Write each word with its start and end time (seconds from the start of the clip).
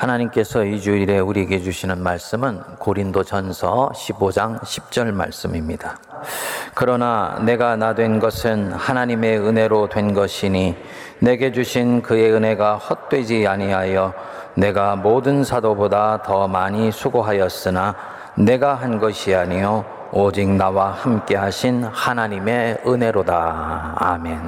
하나님께서 0.00 0.64
이 0.64 0.80
주일에 0.80 1.18
우리에게 1.18 1.60
주시는 1.60 2.02
말씀은 2.02 2.62
고린도 2.78 3.22
전서 3.24 3.90
15장 3.94 4.58
10절 4.60 5.12
말씀입니다. 5.12 5.98
그러나 6.74 7.38
내가 7.44 7.76
나 7.76 7.94
된 7.94 8.18
것은 8.18 8.72
하나님의 8.72 9.40
은혜로 9.40 9.88
된 9.90 10.14
것이니 10.14 10.74
내게 11.18 11.52
주신 11.52 12.00
그의 12.00 12.32
은혜가 12.32 12.76
헛되지 12.76 13.46
아니하여 13.46 14.14
내가 14.54 14.96
모든 14.96 15.44
사도보다 15.44 16.22
더 16.22 16.48
많이 16.48 16.90
수고하였으나 16.90 17.94
내가 18.38 18.74
한 18.74 18.98
것이 18.98 19.34
아니요 19.34 19.84
오직 20.12 20.48
나와 20.48 20.92
함께 20.92 21.36
하신 21.36 21.84
하나님의 21.84 22.78
은혜로다. 22.86 23.96
아멘. 23.96 24.40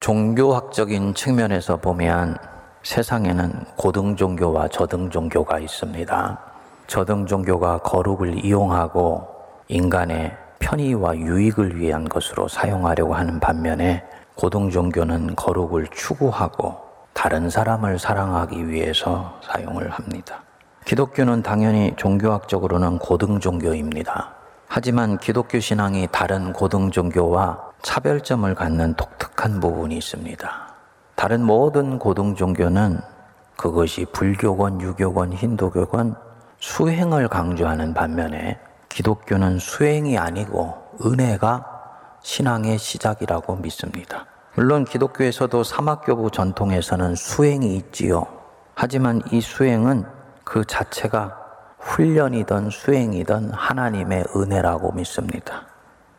종교학적인 0.00 1.14
측면에서 1.14 1.76
보면 1.76 2.55
세상에는 2.86 3.64
고등 3.76 4.14
종교와 4.14 4.68
저등 4.68 5.10
종교가 5.10 5.58
있습니다. 5.58 6.38
저등 6.86 7.26
종교가 7.26 7.78
거룩을 7.78 8.44
이용하고 8.44 9.26
인간의 9.66 10.36
편의와 10.60 11.16
유익을 11.16 11.80
위한 11.80 12.08
것으로 12.08 12.46
사용하려고 12.46 13.12
하는 13.12 13.40
반면에 13.40 14.04
고등 14.36 14.70
종교는 14.70 15.34
거룩을 15.34 15.88
추구하고 15.88 16.76
다른 17.12 17.50
사람을 17.50 17.98
사랑하기 17.98 18.68
위해서 18.68 19.40
사용을 19.42 19.90
합니다. 19.90 20.44
기독교는 20.84 21.42
당연히 21.42 21.92
종교학적으로는 21.96 22.98
고등 22.98 23.40
종교입니다. 23.40 24.32
하지만 24.68 25.18
기독교 25.18 25.58
신앙이 25.58 26.06
다른 26.12 26.52
고등 26.52 26.92
종교와 26.92 27.72
차별점을 27.82 28.54
갖는 28.54 28.94
독특한 28.94 29.58
부분이 29.58 29.96
있습니다. 29.96 30.75
다른 31.16 31.42
모든 31.42 31.98
고등 31.98 32.34
종교는 32.34 33.00
그것이 33.56 34.04
불교건, 34.12 34.82
유교건, 34.82 35.32
힌두교건 35.32 36.14
수행을 36.60 37.28
강조하는 37.28 37.94
반면에 37.94 38.60
기독교는 38.90 39.58
수행이 39.58 40.18
아니고 40.18 40.74
은혜가 41.04 41.64
신앙의 42.22 42.78
시작이라고 42.78 43.56
믿습니다. 43.56 44.26
물론 44.54 44.84
기독교에서도 44.84 45.64
사막교부 45.64 46.30
전통에서는 46.30 47.14
수행이 47.14 47.76
있지요. 47.76 48.26
하지만 48.74 49.22
이 49.32 49.40
수행은 49.40 50.04
그 50.44 50.64
자체가 50.64 51.36
훈련이든 51.78 52.70
수행이든 52.70 53.52
하나님의 53.52 54.24
은혜라고 54.34 54.92
믿습니다. 54.92 55.75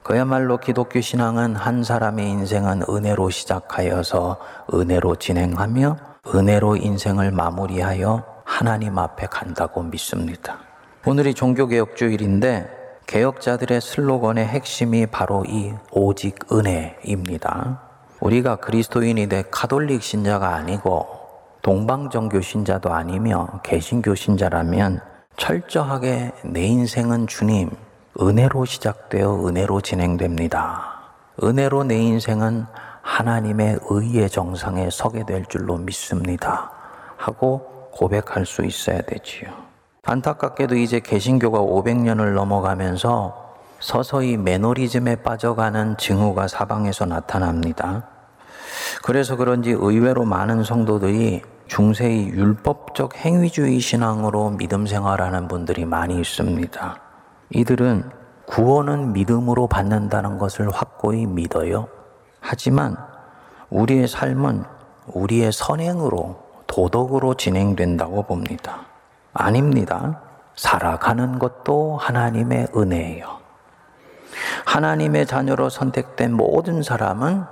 그야말로 0.07 0.55
기독교 0.55 1.01
신앙은 1.01 1.57
한 1.57 1.83
사람의 1.83 2.29
인생은 2.29 2.83
은혜로 2.87 3.29
시작하여서 3.29 4.39
은혜로 4.73 5.17
진행하며 5.17 5.97
은혜로 6.33 6.77
인생을 6.77 7.31
마무리하여 7.31 8.23
하나님 8.45 8.97
앞에 8.99 9.27
간다고 9.27 9.83
믿습니다. 9.83 10.59
오늘이 11.05 11.33
종교개혁주일인데 11.33 12.69
개혁자들의 13.05 13.81
슬로건의 13.81 14.47
핵심이 14.47 15.07
바로 15.07 15.43
이 15.45 15.73
오직 15.91 16.39
은혜입니다. 16.53 17.81
우리가 18.21 18.55
그리스도인이 18.55 19.27
돼 19.27 19.43
카톨릭 19.51 20.01
신자가 20.01 20.55
아니고 20.55 21.05
동방정교 21.63 22.39
신자도 22.39 22.93
아니며 22.93 23.59
개신교 23.61 24.15
신자라면 24.15 25.01
철저하게 25.35 26.31
내 26.45 26.63
인생은 26.63 27.27
주님, 27.27 27.71
은혜로 28.19 28.65
시작되어 28.65 29.47
은혜로 29.47 29.81
진행됩니다. 29.81 31.01
은혜로 31.43 31.83
내 31.83 31.97
인생은 31.97 32.65
하나님의 33.03 33.79
의의 33.89 34.29
정상에 34.29 34.89
서게 34.89 35.23
될 35.23 35.45
줄로 35.45 35.77
믿습니다. 35.77 36.71
하고 37.15 37.89
고백할 37.91 38.45
수 38.45 38.65
있어야 38.65 39.01
되지요. 39.01 39.51
안타깝게도 40.03 40.75
이제 40.75 40.99
개신교가 40.99 41.59
500년을 41.59 42.33
넘어가면서 42.33 43.55
서서히 43.79 44.35
매너리즘에 44.37 45.17
빠져가는 45.17 45.97
징후가 45.97 46.47
사방에서 46.47 47.05
나타납니다. 47.05 48.07
그래서 49.03 49.35
그런지 49.35 49.71
의외로 49.71 50.25
많은 50.25 50.63
성도들이 50.63 51.43
중세의 51.67 52.29
율법적 52.29 53.17
행위주의 53.17 53.79
신앙으로 53.79 54.51
믿음 54.51 54.87
생활하는 54.87 55.47
분들이 55.47 55.85
많이 55.85 56.19
있습니다. 56.19 57.06
이들은 57.49 58.09
구원은 58.47 59.13
믿음으로 59.13 59.67
받는다는 59.67 60.37
것을 60.37 60.69
확고히 60.69 61.25
믿어요. 61.25 61.87
하지만 62.39 62.95
우리의 63.69 64.07
삶은 64.07 64.63
우리의 65.07 65.51
선행으로 65.51 66.43
도덕으로 66.67 67.35
진행된다고 67.35 68.23
봅니다. 68.23 68.85
아닙니다. 69.33 70.21
살아가는 70.55 71.39
것도 71.39 71.97
하나님의 71.97 72.69
은혜예요. 72.75 73.37
하나님의 74.65 75.25
자녀로 75.25 75.69
선택된 75.69 76.33
모든 76.33 76.83
사람은 76.83 77.43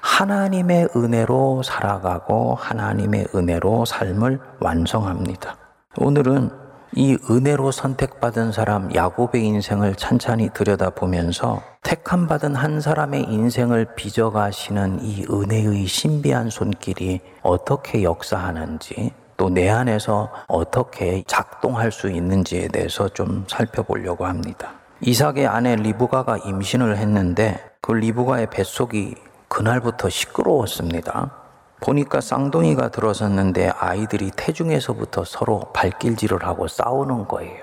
하나님의 0.00 0.88
은혜로 0.94 1.62
살아가고 1.62 2.54
하나님의 2.54 3.28
은혜로 3.34 3.84
삶을 3.84 4.40
완성합니다. 4.60 5.56
오늘은 5.98 6.65
이 6.98 7.18
은혜로 7.28 7.72
선택받은 7.72 8.52
사람 8.52 8.92
야곱의 8.94 9.44
인생을 9.44 9.96
찬찬히 9.96 10.48
들여다보면서 10.54 11.62
택함 11.82 12.26
받은 12.26 12.54
한 12.54 12.80
사람의 12.80 13.24
인생을 13.24 13.94
빚어가시는 13.96 15.00
이 15.02 15.26
은혜의 15.30 15.86
신비한 15.86 16.48
손길이 16.48 17.20
어떻게 17.42 18.02
역사하는지 18.02 19.12
또 19.36 19.50
내 19.50 19.68
안에서 19.68 20.30
어떻게 20.48 21.22
작동할 21.26 21.92
수 21.92 22.10
있는지에 22.10 22.68
대해서 22.68 23.10
좀 23.10 23.44
살펴보려고 23.46 24.24
합니다. 24.24 24.72
이삭의 25.02 25.46
아내 25.46 25.76
리브가가 25.76 26.38
임신을 26.38 26.96
했는데 26.96 27.62
그 27.82 27.92
리브가의 27.92 28.48
뱃속이 28.48 29.16
그날부터 29.48 30.08
시끄러웠습니다. 30.08 31.45
보니까 31.80 32.20
쌍둥이가 32.20 32.88
들어섰는데 32.88 33.70
아이들이 33.78 34.30
태중에서부터 34.34 35.24
서로 35.24 35.60
발길질을 35.72 36.44
하고 36.44 36.68
싸우는 36.68 37.28
거예요. 37.28 37.62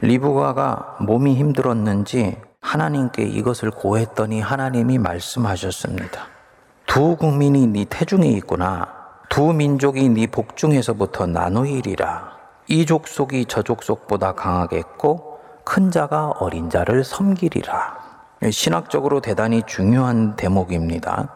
리브가가 0.00 0.98
몸이 1.00 1.34
힘들었는지 1.36 2.36
하나님께 2.60 3.22
이것을 3.22 3.70
고했더니 3.70 4.40
하나님이 4.40 4.98
말씀하셨습니다. 4.98 6.26
두 6.86 7.16
국민이 7.16 7.66
네 7.66 7.86
태중에 7.88 8.28
있구나. 8.28 8.88
두 9.28 9.52
민족이 9.52 10.08
네 10.10 10.26
복중에서부터 10.26 11.26
나누이리라. 11.26 12.36
이 12.68 12.84
족속이 12.84 13.46
저 13.46 13.62
족속보다 13.62 14.32
강하겠고 14.32 15.38
큰 15.64 15.90
자가 15.90 16.32
어린 16.38 16.70
자를 16.70 17.04
섬기리라. 17.04 17.96
신학적으로 18.50 19.20
대단히 19.20 19.62
중요한 19.66 20.36
대목입니다. 20.36 21.34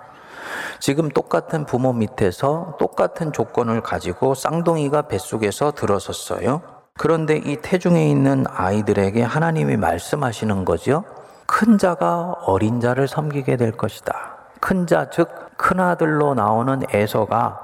지금 0.80 1.10
똑같은 1.10 1.66
부모 1.66 1.92
밑에서 1.92 2.76
똑같은 2.78 3.32
조건을 3.32 3.82
가지고 3.82 4.34
쌍둥이가 4.34 5.02
뱃속에서 5.02 5.72
들어섰어요. 5.72 6.62
그런데 6.98 7.36
이 7.36 7.56
태중에 7.56 8.08
있는 8.10 8.44
아이들에게 8.48 9.22
하나님이 9.22 9.76
말씀하시는 9.76 10.64
거죠. 10.64 11.04
큰 11.46 11.76
자가 11.76 12.34
어린 12.46 12.80
자를 12.80 13.06
섬기게 13.06 13.56
될 13.56 13.72
것이다. 13.72 14.38
큰 14.60 14.86
자, 14.86 15.10
즉, 15.10 15.28
큰아들로 15.58 16.34
나오는 16.34 16.82
에서가 16.90 17.60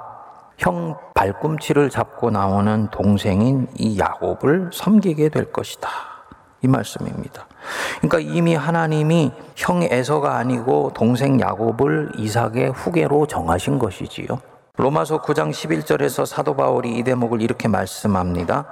형 0.58 0.96
발꿈치를 1.14 1.88
잡고 1.88 2.30
나오는 2.30 2.88
동생인 2.90 3.66
이 3.76 3.98
야곱을 3.98 4.70
섬기게 4.72 5.30
될 5.30 5.52
것이다. 5.52 5.88
이 6.62 6.68
말씀입니다. 6.68 7.46
그러니까 8.00 8.18
이미 8.18 8.54
하나님이 8.54 9.32
형 9.56 9.82
에서가 9.82 10.36
아니고 10.36 10.92
동생 10.94 11.40
야곱을 11.40 12.12
이삭의 12.16 12.70
후계로 12.70 13.26
정하신 13.26 13.78
것이지요. 13.78 14.38
로마서 14.78 15.22
9장 15.22 15.52
11절에서 15.52 16.26
사도 16.26 16.54
바울이 16.54 16.98
이 16.98 17.02
대목을 17.02 17.40
이렇게 17.40 17.66
말씀합니다. 17.66 18.66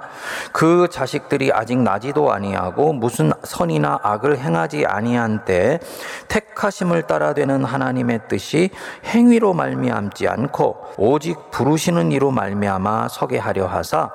그 0.51 0.87
자식들이 0.91 1.51
아직 1.51 1.79
나지도 1.79 2.31
아니하고 2.31 2.93
무슨 2.93 3.31
선이나 3.43 3.99
악을 4.03 4.37
행하지 4.37 4.85
아니한 4.85 5.45
때 5.45 5.79
택하심을 6.27 7.03
따라 7.07 7.33
되는 7.33 7.63
하나님의 7.63 8.21
뜻이 8.27 8.69
행위로 9.05 9.53
말미암지 9.55 10.27
않고 10.27 10.77
오직 10.97 11.49
부르시는 11.49 12.11
이로 12.11 12.29
말미암아 12.29 13.07
서게 13.07 13.39
하려 13.39 13.65
하사 13.65 14.11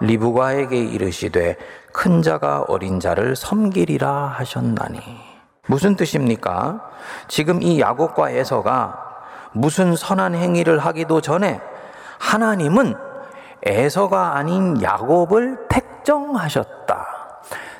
리브가에게 0.00 0.78
이르시되 0.78 1.56
큰 1.94 2.22
자가 2.22 2.64
어린 2.66 2.98
자를 2.98 3.36
섬기리라 3.36 4.26
하셨나니. 4.36 4.98
무슨 5.68 5.94
뜻입니까? 5.94 6.90
지금 7.28 7.62
이 7.62 7.80
야곱과 7.80 8.30
에서가 8.30 8.98
무슨 9.52 9.94
선한 9.94 10.34
행위를 10.34 10.80
하기도 10.80 11.20
전에 11.20 11.60
하나님은 12.18 12.96
에서가 13.62 14.36
아닌 14.36 14.82
야곱을 14.82 15.68
택정하셨다. 15.68 17.06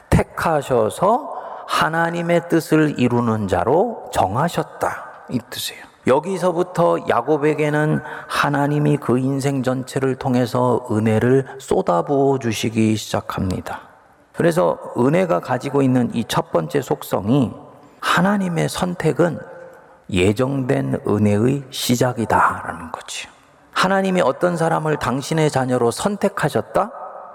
택하셔서 0.08 1.34
하나님의 1.66 2.48
뜻을 2.48 2.94
이루는 2.98 3.48
자로 3.48 4.08
정하셨다. 4.12 5.26
이 5.30 5.40
뜻이에요. 5.50 5.82
여기서부터 6.06 6.98
야곱에게는 7.08 8.00
하나님이 8.28 8.98
그 8.98 9.18
인생 9.18 9.64
전체를 9.64 10.14
통해서 10.14 10.86
은혜를 10.88 11.56
쏟아부어 11.58 12.38
주시기 12.38 12.94
시작합니다. 12.94 13.93
그래서 14.36 14.78
은혜가 14.98 15.40
가지고 15.40 15.82
있는 15.82 16.10
이 16.14 16.24
첫 16.26 16.50
번째 16.50 16.80
속성이 16.82 17.52
하나님의 18.00 18.68
선택은 18.68 19.38
예정된 20.10 21.00
은혜의 21.06 21.64
시작이다라는 21.70 22.92
거지. 22.92 23.28
하나님이 23.72 24.20
어떤 24.20 24.56
사람을 24.56 24.98
당신의 24.98 25.50
자녀로 25.50 25.90
선택하셨다? 25.90 26.90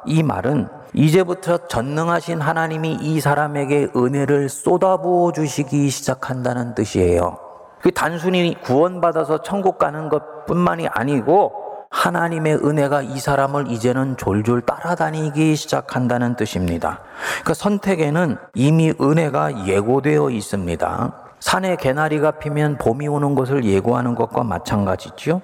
이 0.05 0.23
말은 0.23 0.67
이제부터 0.93 1.67
전능하신 1.67 2.41
하나님이 2.41 2.97
이 3.01 3.19
사람에게 3.19 3.89
은혜를 3.95 4.49
쏟아부어 4.49 5.31
주시기 5.31 5.89
시작한다는 5.89 6.75
뜻이에요. 6.75 7.37
그 7.81 7.91
단순히 7.91 8.55
구원받아서 8.61 9.41
천국 9.41 9.77
가는 9.77 10.09
것 10.09 10.45
뿐만이 10.45 10.87
아니고 10.89 11.53
하나님의 11.89 12.57
은혜가 12.63 13.01
이 13.01 13.19
사람을 13.19 13.71
이제는 13.71 14.15
졸졸 14.17 14.61
따라다니기 14.61 15.55
시작한다는 15.55 16.35
뜻입니다. 16.35 17.01
그 17.43 17.53
선택에는 17.53 18.37
이미 18.53 18.93
은혜가 19.01 19.67
예고되어 19.67 20.29
있습니다. 20.29 21.13
산에 21.39 21.75
개나리가 21.75 22.31
피면 22.31 22.77
봄이 22.77 23.07
오는 23.07 23.33
것을 23.35 23.65
예고하는 23.65 24.15
것과 24.15 24.43
마찬가지죠. 24.43 25.41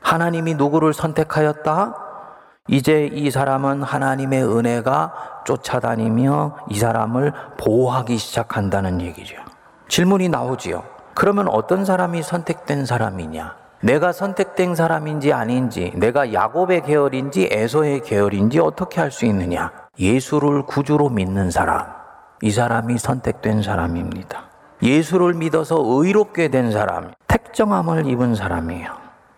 하나님이 0.00 0.54
누구를 0.54 0.94
선택하였다? 0.94 1.94
이제 2.68 3.06
이 3.12 3.30
사람은 3.30 3.82
하나님의 3.82 4.44
은혜가 4.44 5.42
쫓아다니며 5.44 6.56
이 6.68 6.78
사람을 6.78 7.32
보호하기 7.58 8.18
시작한다는 8.18 9.00
얘기죠. 9.00 9.36
질문이 9.88 10.28
나오지요. 10.28 10.84
그러면 11.14 11.48
어떤 11.48 11.84
사람이 11.84 12.22
선택된 12.22 12.86
사람이냐? 12.86 13.67
내가 13.80 14.10
선택된 14.12 14.74
사람인지 14.74 15.32
아닌지, 15.32 15.92
내가 15.94 16.32
야곱의 16.32 16.82
계열인지 16.82 17.48
에서의 17.52 18.00
계열인지 18.00 18.58
어떻게 18.58 19.00
할수 19.00 19.24
있느냐? 19.26 19.70
예수를 19.98 20.62
구주로 20.62 21.08
믿는 21.08 21.52
사람. 21.52 21.86
이 22.42 22.50
사람이 22.50 22.98
선택된 22.98 23.62
사람입니다. 23.62 24.44
예수를 24.82 25.34
믿어서 25.34 25.76
의롭게 25.80 26.48
된 26.48 26.72
사람, 26.72 27.12
택정함을 27.28 28.06
입은 28.06 28.34
사람이에요. 28.34 28.90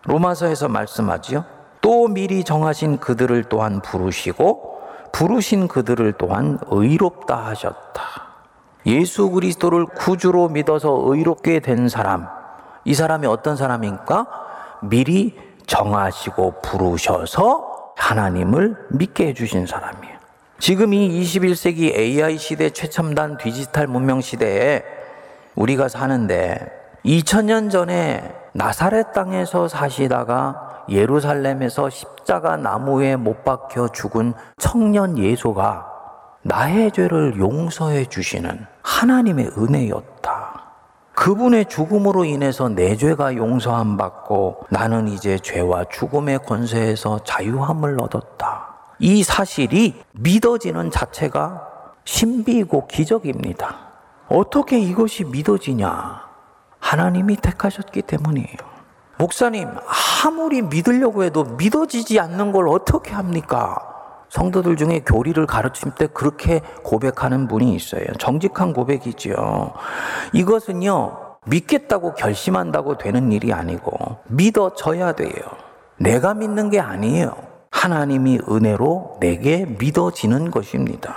로마서에서 0.05 0.69
말씀하지요. 0.69 1.45
또 1.81 2.07
미리 2.07 2.43
정하신 2.43 2.97
그들을 2.97 3.43
또한 3.45 3.81
부르시고 3.81 4.79
부르신 5.11 5.67
그들을 5.67 6.13
또한 6.17 6.59
의롭다 6.67 7.35
하셨다. 7.47 8.01
예수 8.87 9.29
그리스도를 9.29 9.85
구주로 9.85 10.47
믿어서 10.49 10.99
의롭게 11.05 11.59
된 11.59 11.89
사람, 11.89 12.27
이 12.85 12.93
사람이 12.93 13.27
어떤 13.27 13.55
사람입니까? 13.55 14.27
미리 14.81 15.37
정하시고 15.67 16.61
부르셔서 16.61 17.93
하나님을 17.95 18.75
믿게 18.89 19.27
해주신 19.27 19.67
사람이에요. 19.67 20.15
지금 20.59 20.93
이 20.93 21.21
21세기 21.21 21.95
AI 21.95 22.37
시대 22.37 22.69
최첨단 22.69 23.37
디지털 23.37 23.87
문명 23.87 24.21
시대에 24.21 24.83
우리가 25.55 25.87
사는데 25.87 26.71
2000년 27.05 27.71
전에 27.71 28.35
나사렛 28.53 29.13
땅에서 29.13 29.67
사시다가 29.67 30.85
예루살렘에서 30.89 31.89
십자가 31.89 32.57
나무에 32.57 33.15
못 33.15 33.43
박혀 33.43 33.87
죽은 33.87 34.33
청년 34.57 35.17
예수가 35.17 35.87
나의 36.43 36.91
죄를 36.91 37.37
용서해 37.37 38.05
주시는 38.05 38.65
하나님의 38.81 39.51
은혜였다. 39.57 40.50
그분의 41.13 41.65
죽음으로 41.65 42.25
인해서 42.25 42.69
내 42.69 42.95
죄가 42.95 43.35
용서함 43.35 43.97
받고 43.97 44.65
나는 44.69 45.07
이제 45.07 45.37
죄와 45.37 45.85
죽음의 45.91 46.39
권세에서 46.39 47.23
자유함을 47.23 48.01
얻었다. 48.01 48.75
이 48.99 49.23
사실이 49.23 50.01
믿어지는 50.13 50.89
자체가 50.91 51.67
신비이고 52.05 52.87
기적입니다. 52.87 53.91
어떻게 54.29 54.79
이것이 54.79 55.25
믿어지냐? 55.25 56.21
하나님이 56.79 57.35
택하셨기 57.37 58.03
때문이에요. 58.03 58.57
목사님, 59.17 59.69
아무리 60.25 60.61
믿으려고 60.61 61.23
해도 61.23 61.43
믿어지지 61.43 62.19
않는 62.19 62.51
걸 62.51 62.67
어떻게 62.69 63.11
합니까? 63.11 63.90
성도들 64.31 64.77
중에 64.77 65.01
교리를 65.05 65.45
가르칠 65.45 65.91
때 65.91 66.07
그렇게 66.07 66.61
고백하는 66.83 67.49
분이 67.49 67.75
있어요. 67.75 68.05
정직한 68.17 68.71
고백이지요. 68.71 69.73
이것은요, 70.31 71.17
믿겠다고 71.45 72.13
결심한다고 72.13 72.97
되는 72.97 73.33
일이 73.33 73.51
아니고 73.51 74.19
믿어져야 74.27 75.11
돼요. 75.11 75.33
내가 75.97 76.33
믿는 76.33 76.69
게 76.69 76.79
아니에요. 76.79 77.35
하나님이 77.71 78.39
은혜로 78.49 79.17
내게 79.19 79.65
믿어지는 79.65 80.49
것입니다. 80.49 81.13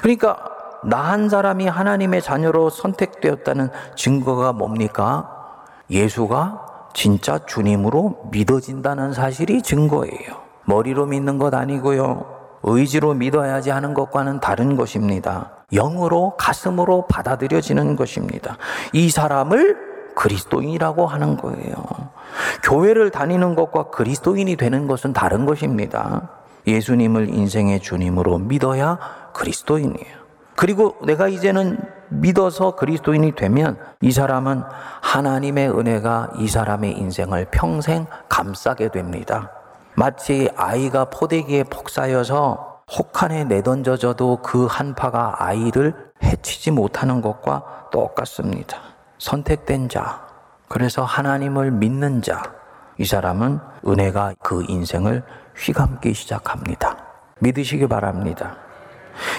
그러니까 0.00 0.38
나 0.82 1.10
한 1.10 1.28
사람이 1.28 1.66
하나님의 1.66 2.22
자녀로 2.22 2.70
선택되었다는 2.70 3.68
증거가 3.94 4.54
뭡니까? 4.54 5.66
예수가 5.90 6.88
진짜 6.94 7.44
주님으로 7.44 8.28
믿어진다는 8.30 9.12
사실이 9.12 9.60
증거예요. 9.60 10.49
머리로 10.70 11.06
믿는 11.06 11.38
것 11.38 11.52
아니고요. 11.52 12.38
의지로 12.62 13.14
믿어야지 13.14 13.70
하는 13.70 13.92
것과는 13.92 14.40
다른 14.40 14.76
것입니다. 14.76 15.50
영으로 15.72 16.34
가슴으로 16.38 17.06
받아들여지는 17.08 17.96
것입니다. 17.96 18.56
이 18.92 19.10
사람을 19.10 19.90
그리스도인이라고 20.14 21.06
하는 21.06 21.36
거예요. 21.36 21.74
교회를 22.62 23.10
다니는 23.10 23.54
것과 23.54 23.90
그리스도인이 23.90 24.56
되는 24.56 24.86
것은 24.86 25.12
다른 25.12 25.46
것입니다. 25.46 26.30
예수님을 26.66 27.30
인생의 27.30 27.80
주님으로 27.80 28.38
믿어야 28.38 28.98
그리스도인이에요. 29.32 30.20
그리고 30.56 30.96
내가 31.04 31.28
이제는 31.28 31.78
믿어서 32.10 32.76
그리스도인이 32.76 33.34
되면 33.34 33.78
이 34.02 34.12
사람은 34.12 34.62
하나님의 35.00 35.70
은혜가 35.70 36.32
이 36.38 36.48
사람의 36.48 36.98
인생을 36.98 37.46
평생 37.50 38.06
감싸게 38.28 38.90
됩니다. 38.90 39.50
마치 39.94 40.48
아이가 40.56 41.06
포대기에 41.06 41.64
폭사여서 41.64 42.82
혹한에 42.96 43.44
내던져져도 43.44 44.40
그 44.42 44.66
한파가 44.66 45.44
아이를 45.44 45.94
해치지 46.22 46.70
못하는 46.70 47.20
것과 47.20 47.88
똑같습니다. 47.92 48.78
선택된 49.18 49.88
자, 49.88 50.26
그래서 50.68 51.04
하나님을 51.04 51.70
믿는 51.70 52.22
자, 52.22 52.42
이 52.98 53.04
사람은 53.04 53.60
은혜가 53.86 54.34
그 54.40 54.64
인생을 54.68 55.22
휘감기 55.56 56.14
시작합니다. 56.14 56.96
믿으시기 57.40 57.86
바랍니다. 57.86 58.56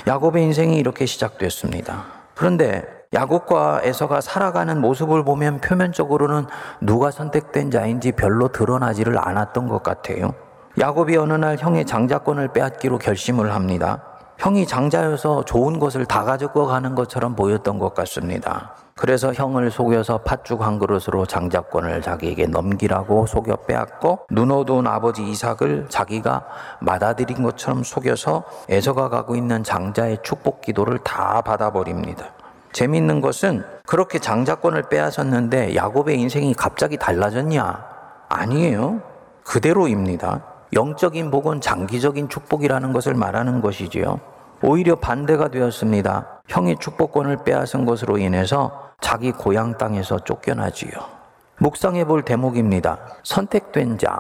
야곱의 0.07 0.43
인생이 0.43 0.77
이렇게 0.77 1.05
시작됐습니다. 1.05 2.05
그런데 2.35 3.00
야곱과 3.13 3.81
에서가 3.83 4.21
살아가는 4.21 4.79
모습을 4.79 5.25
보면 5.25 5.59
표면적으로는 5.59 6.45
누가 6.79 7.11
선택된 7.11 7.69
자인지 7.69 8.13
별로 8.13 8.47
드러나지를 8.47 9.17
않았던 9.19 9.67
것 9.67 9.83
같아요. 9.83 10.33
야곱이 10.79 11.17
어느 11.17 11.33
날 11.33 11.57
형의 11.57 11.85
장자권을 11.85 12.53
빼앗기로 12.53 12.99
결심을 12.99 13.53
합니다. 13.53 14.01
형이 14.37 14.65
장자여서 14.65 15.43
좋은 15.43 15.77
것을 15.77 16.05
다 16.05 16.23
가지고 16.23 16.67
가는 16.67 16.95
것처럼 16.95 17.35
보였던 17.35 17.79
것 17.79 17.93
같습니다. 17.93 18.75
그래서 18.95 19.33
형을 19.33 19.71
속여서 19.71 20.19
팥죽 20.19 20.61
한 20.61 20.79
그릇으로 20.79 21.25
장자권을 21.25 22.01
자기에게 22.01 22.47
넘기라고 22.47 23.25
속여 23.25 23.57
빼앗고 23.67 24.19
눈어두운 24.31 24.87
아버지 24.87 25.23
이삭을 25.23 25.87
자기가 25.89 26.45
받아들인 26.85 27.43
것처럼 27.43 27.83
속여서 27.83 28.45
에서가 28.69 29.09
가고 29.09 29.35
있는 29.35 29.63
장자의 29.63 30.19
축복 30.23 30.61
기도를 30.61 30.99
다 30.99 31.41
받아버립니다. 31.41 32.40
재밌는 32.71 33.21
것은 33.21 33.63
그렇게 33.85 34.19
장자권을 34.19 34.83
빼앗았는데 34.89 35.75
야곱의 35.75 36.19
인생이 36.19 36.53
갑자기 36.53 36.97
달라졌냐? 36.97 37.85
아니에요. 38.29 39.01
그대로입니다. 39.43 40.45
영적인 40.73 41.31
복은 41.31 41.59
장기적인 41.59 42.29
축복이라는 42.29 42.93
것을 42.93 43.13
말하는 43.13 43.61
것이지요. 43.61 44.19
오히려 44.63 44.95
반대가 44.95 45.49
되었습니다. 45.49 46.41
형이 46.47 46.77
축복권을 46.79 47.43
빼앗은 47.43 47.85
것으로 47.85 48.17
인해서 48.17 48.91
자기 49.01 49.31
고향 49.31 49.77
땅에서 49.77 50.19
쫓겨나지요. 50.19 50.91
묵상해 51.57 52.05
볼 52.05 52.23
대목입니다. 52.23 52.99
선택된 53.23 53.97
자, 53.97 54.19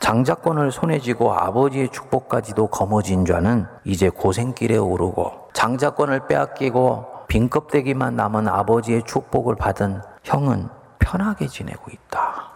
장자권을 0.00 0.72
손에 0.72 0.98
쥐고 0.98 1.32
아버지의 1.32 1.90
축복까지도 1.90 2.68
거머쥔 2.68 3.24
자는 3.24 3.66
이제 3.84 4.08
고생길에 4.08 4.76
오르고 4.76 5.50
장자권을 5.52 6.26
빼앗기고 6.26 7.11
빈 7.32 7.48
껍데기만 7.48 8.14
남은 8.14 8.46
아버지의 8.46 9.04
축복을 9.06 9.54
받은 9.54 10.02
형은 10.22 10.68
편하게 10.98 11.46
지내고 11.46 11.90
있다. 11.90 12.50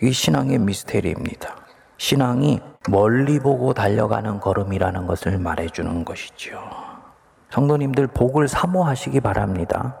이 0.00 0.10
신앙의 0.10 0.58
미스테리입니다. 0.58 1.54
신앙이 1.98 2.62
멀리 2.88 3.38
보고 3.38 3.74
달려가는 3.74 4.40
걸음이라는 4.40 5.06
것을 5.06 5.36
말해주는 5.36 6.06
것이지요. 6.06 6.58
성도님들 7.50 8.06
복을 8.06 8.48
사모하시기 8.48 9.20
바랍니다. 9.20 9.98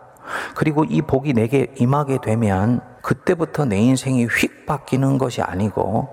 그리고 0.54 0.84
이 0.84 1.02
복이 1.02 1.34
내게 1.34 1.70
임하게 1.76 2.22
되면 2.22 2.80
그때부터 3.02 3.66
내 3.66 3.76
인생이 3.80 4.24
휙 4.24 4.64
바뀌는 4.64 5.18
것이 5.18 5.42
아니고 5.42 6.08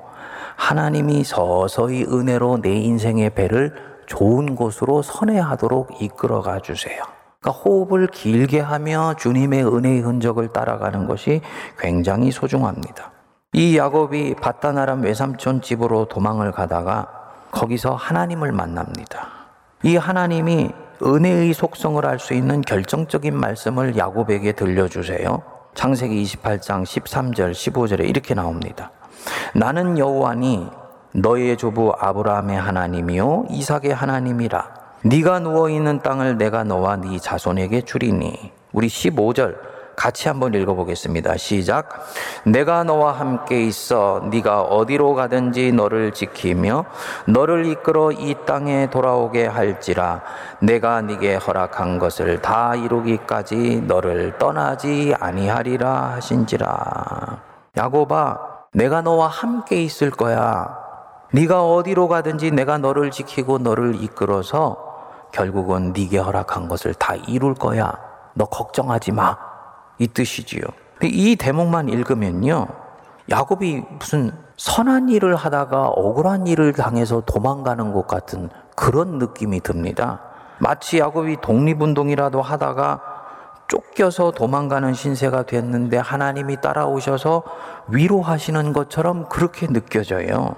하나님이 0.57 1.23
서서히 1.23 2.03
은혜로 2.03 2.63
내 2.63 2.75
인생의 2.75 3.29
배를 3.29 3.75
좋은 4.07 4.55
곳으로 4.55 5.03
선회하도록 5.03 6.01
이끌어가 6.01 6.59
주세요. 6.59 7.01
그러니까 7.41 7.61
호흡을 7.63 8.07
길게 8.07 8.59
하며 8.59 9.13
주님의 9.17 9.65
은혜의 9.65 10.01
흔적을 10.01 10.49
따라가는 10.49 11.07
것이 11.07 11.41
굉장히 11.79 12.31
소중합니다. 12.31 13.11
이 13.53 13.77
야곱이 13.77 14.35
바다나람 14.35 15.03
외삼촌 15.03 15.61
집으로 15.61 16.05
도망을 16.05 16.51
가다가 16.51 17.07
거기서 17.51 17.95
하나님을 17.95 18.51
만납니다. 18.51 19.29
이 19.83 19.95
하나님이 19.95 20.71
은혜의 21.01 21.53
속성을 21.53 22.05
알 22.05 22.19
수 22.19 22.33
있는 22.33 22.59
결정적인 22.61 23.33
말씀을 23.33 23.95
야곱에게 23.97 24.51
들려주세요. 24.51 25.41
창세기 25.73 26.21
28장 26.23 26.83
13절 26.83 27.51
15절에 27.51 28.09
이렇게 28.09 28.33
나옵니다. 28.33 28.91
나는 29.55 29.97
여호와니 29.97 30.67
너의 31.13 31.55
조부 31.55 31.93
아브라함의 31.97 32.59
하나님이요 32.59 33.45
이삭의 33.49 33.93
하나님이라. 33.93 34.78
네가 35.01 35.39
누워 35.39 35.69
있는 35.69 35.99
땅을 35.99 36.37
내가 36.37 36.65
너와 36.65 36.97
네 36.97 37.19
자손에게 37.19 37.83
주리니. 37.83 38.51
우리 38.73 38.87
15절 38.87 39.55
같이 39.95 40.27
한번 40.27 40.53
읽어 40.53 40.73
보겠습니다. 40.73 41.37
시작. 41.37 41.89
내가 42.45 42.83
너와 42.83 43.13
함께 43.13 43.63
있어 43.65 44.27
네가 44.29 44.61
어디로 44.63 45.13
가든지 45.13 45.71
너를 45.71 46.11
지키며 46.11 46.85
너를 47.27 47.65
이끌어 47.65 48.11
이 48.11 48.35
땅에 48.45 48.89
돌아오게 48.89 49.45
할지라 49.47 50.21
내가 50.61 51.01
네게 51.01 51.35
허락한 51.35 51.99
것을 51.99 52.41
다 52.41 52.75
이루기까지 52.75 53.83
너를 53.87 54.37
떠나지 54.37 55.15
아니하리라 55.17 56.13
하신지라. 56.15 57.41
야고바 57.77 58.39
내가 58.73 59.01
너와 59.01 59.27
함께 59.27 59.81
있을 59.81 60.11
거야. 60.11 60.77
네가 61.31 61.63
어디로 61.63 62.09
가든지 62.09 62.51
내가 62.51 62.77
너를 62.77 63.11
지키고 63.11 63.59
너를 63.59 64.01
이끌어서 64.01 64.88
결국은 65.31 65.93
네게 65.93 66.17
허락한 66.17 66.67
것을 66.67 66.93
다 66.93 67.15
이룰 67.15 67.53
거야. 67.53 67.93
너 68.33 68.45
걱정하지 68.45 69.11
마. 69.11 69.37
이 69.97 70.07
뜻이지요. 70.07 70.63
이 71.03 71.35
대목만 71.35 71.89
읽으면요. 71.89 72.67
야곱이 73.29 73.83
무슨 73.99 74.31
선한 74.57 75.09
일을 75.09 75.35
하다가 75.35 75.87
억울한 75.89 76.47
일을 76.47 76.73
당해서 76.73 77.21
도망가는 77.25 77.93
것 77.93 78.07
같은 78.07 78.49
그런 78.75 79.17
느낌이 79.17 79.61
듭니다. 79.61 80.21
마치 80.57 80.99
야곱이 80.99 81.37
독립운동이라도 81.41 82.41
하다가 82.41 83.01
쫓겨서 83.67 84.31
도망가는 84.31 84.93
신세가 84.93 85.43
됐는데 85.43 85.97
하나님이 85.97 86.59
따라오셔서 86.59 87.43
위로하시는 87.87 88.73
것처럼 88.73 89.29
그렇게 89.29 89.67
느껴져요. 89.67 90.55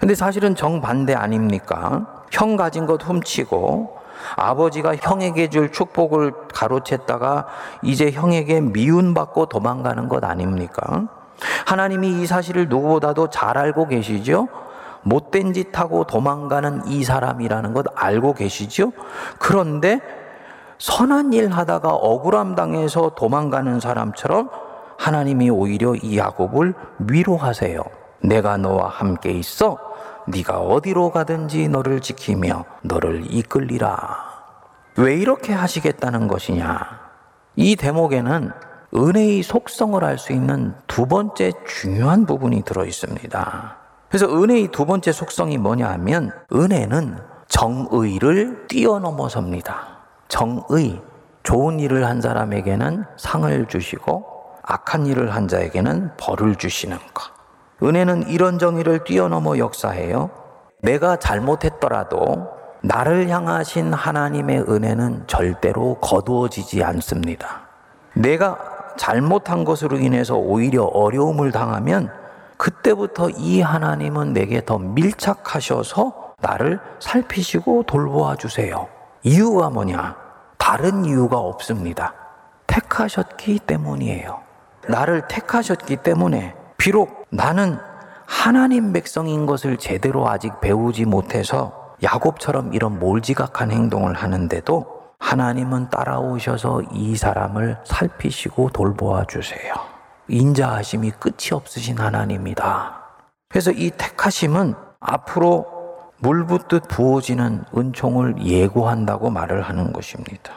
근데 0.00 0.14
사실은 0.14 0.54
정반대 0.54 1.14
아닙니까? 1.14 2.24
형 2.30 2.56
가진 2.56 2.86
것 2.86 3.02
훔치고 3.02 3.96
아버지가 4.36 4.96
형에게 4.96 5.48
줄 5.48 5.70
축복을 5.70 6.32
가로챘다가 6.48 7.46
이제 7.82 8.10
형에게 8.10 8.60
미움받고 8.60 9.46
도망가는 9.46 10.08
것 10.08 10.24
아닙니까? 10.24 11.08
하나님이 11.66 12.22
이 12.22 12.26
사실을 12.26 12.68
누구보다도 12.68 13.30
잘 13.30 13.58
알고 13.58 13.88
계시죠? 13.88 14.48
못된 15.02 15.52
짓 15.52 15.78
하고 15.78 16.04
도망가는 16.04 16.88
이 16.88 17.04
사람이라는 17.04 17.74
것 17.74 17.86
알고 17.94 18.34
계시죠? 18.34 18.92
그런데 19.38 20.00
선한 20.78 21.32
일 21.32 21.50
하다가 21.50 21.90
억울함 21.90 22.54
당해서 22.54 23.12
도망가는 23.16 23.80
사람처럼 23.80 24.50
하나님이 24.98 25.50
오히려 25.50 25.94
이 25.94 26.18
야곱을 26.18 26.74
위로하세요. 26.98 27.82
내가 28.20 28.56
너와 28.56 28.88
함께 28.88 29.30
있어. 29.30 29.78
네가 30.28 30.60
어디로 30.60 31.10
가든지 31.10 31.68
너를 31.68 32.00
지키며 32.00 32.64
너를 32.82 33.24
이끌리라. 33.28 34.24
왜 34.96 35.14
이렇게 35.14 35.52
하시겠다는 35.52 36.26
것이냐? 36.26 37.00
이 37.56 37.76
대목에는 37.76 38.50
은혜의 38.94 39.42
속성을 39.42 40.02
알 40.02 40.18
수 40.18 40.32
있는 40.32 40.74
두 40.86 41.06
번째 41.06 41.52
중요한 41.66 42.24
부분이 42.26 42.62
들어 42.62 42.84
있습니다. 42.84 43.76
그래서 44.08 44.26
은혜의 44.26 44.68
두 44.68 44.86
번째 44.86 45.12
속성이 45.12 45.58
뭐냐 45.58 45.88
하면 45.90 46.32
은혜는 46.52 47.18
정의를 47.48 48.66
뛰어넘어섭니다. 48.68 49.98
정의, 50.28 51.00
좋은 51.42 51.78
일을 51.78 52.06
한 52.06 52.20
사람에게는 52.20 53.04
상을 53.16 53.66
주시고 53.66 54.24
악한 54.62 55.06
일을 55.06 55.34
한 55.34 55.46
자에게는 55.46 56.16
벌을 56.16 56.56
주시는 56.56 56.96
것. 57.14 57.35
은혜는 57.82 58.28
이런 58.28 58.58
정의를 58.58 59.04
뛰어넘어 59.04 59.58
역사해요. 59.58 60.30
내가 60.82 61.16
잘못했더라도 61.16 62.48
나를 62.82 63.28
향하신 63.28 63.92
하나님의 63.92 64.62
은혜는 64.68 65.24
절대로 65.26 65.96
거두어지지 66.00 66.82
않습니다. 66.84 67.62
내가 68.14 68.58
잘못한 68.96 69.64
것으로 69.64 69.98
인해서 69.98 70.36
오히려 70.36 70.84
어려움을 70.84 71.52
당하면 71.52 72.10
그때부터 72.56 73.28
이 73.30 73.60
하나님은 73.60 74.32
내게 74.32 74.64
더 74.64 74.78
밀착하셔서 74.78 76.34
나를 76.40 76.80
살피시고 77.00 77.84
돌보아 77.84 78.36
주세요. 78.36 78.88
이유가 79.22 79.68
뭐냐? 79.68 80.16
다른 80.56 81.04
이유가 81.04 81.38
없습니다. 81.38 82.14
택하셨기 82.66 83.60
때문이에요. 83.60 84.40
나를 84.88 85.26
택하셨기 85.28 85.96
때문에 85.96 86.54
비록 86.76 87.15
나는 87.30 87.78
하나님 88.26 88.92
백성인 88.92 89.46
것을 89.46 89.76
제대로 89.76 90.28
아직 90.28 90.60
배우지 90.60 91.04
못해서 91.04 91.94
야곱처럼 92.02 92.74
이런 92.74 92.98
몰지각한 92.98 93.70
행동을 93.70 94.14
하는데도 94.14 94.96
하나님은 95.18 95.90
따라오셔서 95.90 96.82
이 96.92 97.16
사람을 97.16 97.78
살피시고 97.84 98.70
돌보아 98.70 99.24
주세요. 99.24 99.74
인자하심이 100.28 101.12
끝이 101.12 101.52
없으신 101.52 101.98
하나님이다. 101.98 103.02
그래서 103.48 103.70
이 103.70 103.90
택하심은 103.90 104.74
앞으로 105.00 105.66
물 106.18 106.46
붓듯 106.46 106.88
부어지는 106.88 107.64
은총을 107.76 108.44
예고한다고 108.44 109.30
말을 109.30 109.62
하는 109.62 109.92
것입니다. 109.92 110.52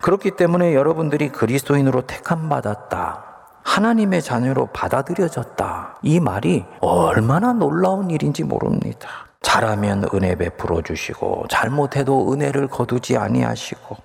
그렇기 0.00 0.32
때문에 0.32 0.74
여러분들이 0.74 1.28
그리스도인으로 1.28 2.06
택함 2.06 2.48
받았다. 2.48 3.31
하나님의 3.62 4.22
자녀로 4.22 4.66
받아들여졌다. 4.66 5.98
이 6.02 6.20
말이 6.20 6.64
얼마나 6.80 7.52
놀라운 7.52 8.10
일인지 8.10 8.44
모릅니다. 8.44 9.08
잘하면 9.42 10.08
은혜 10.14 10.34
베풀어 10.34 10.82
주시고 10.82 11.46
잘못해도 11.48 12.32
은혜를 12.32 12.68
거두지 12.68 13.16
아니하시고 13.16 13.96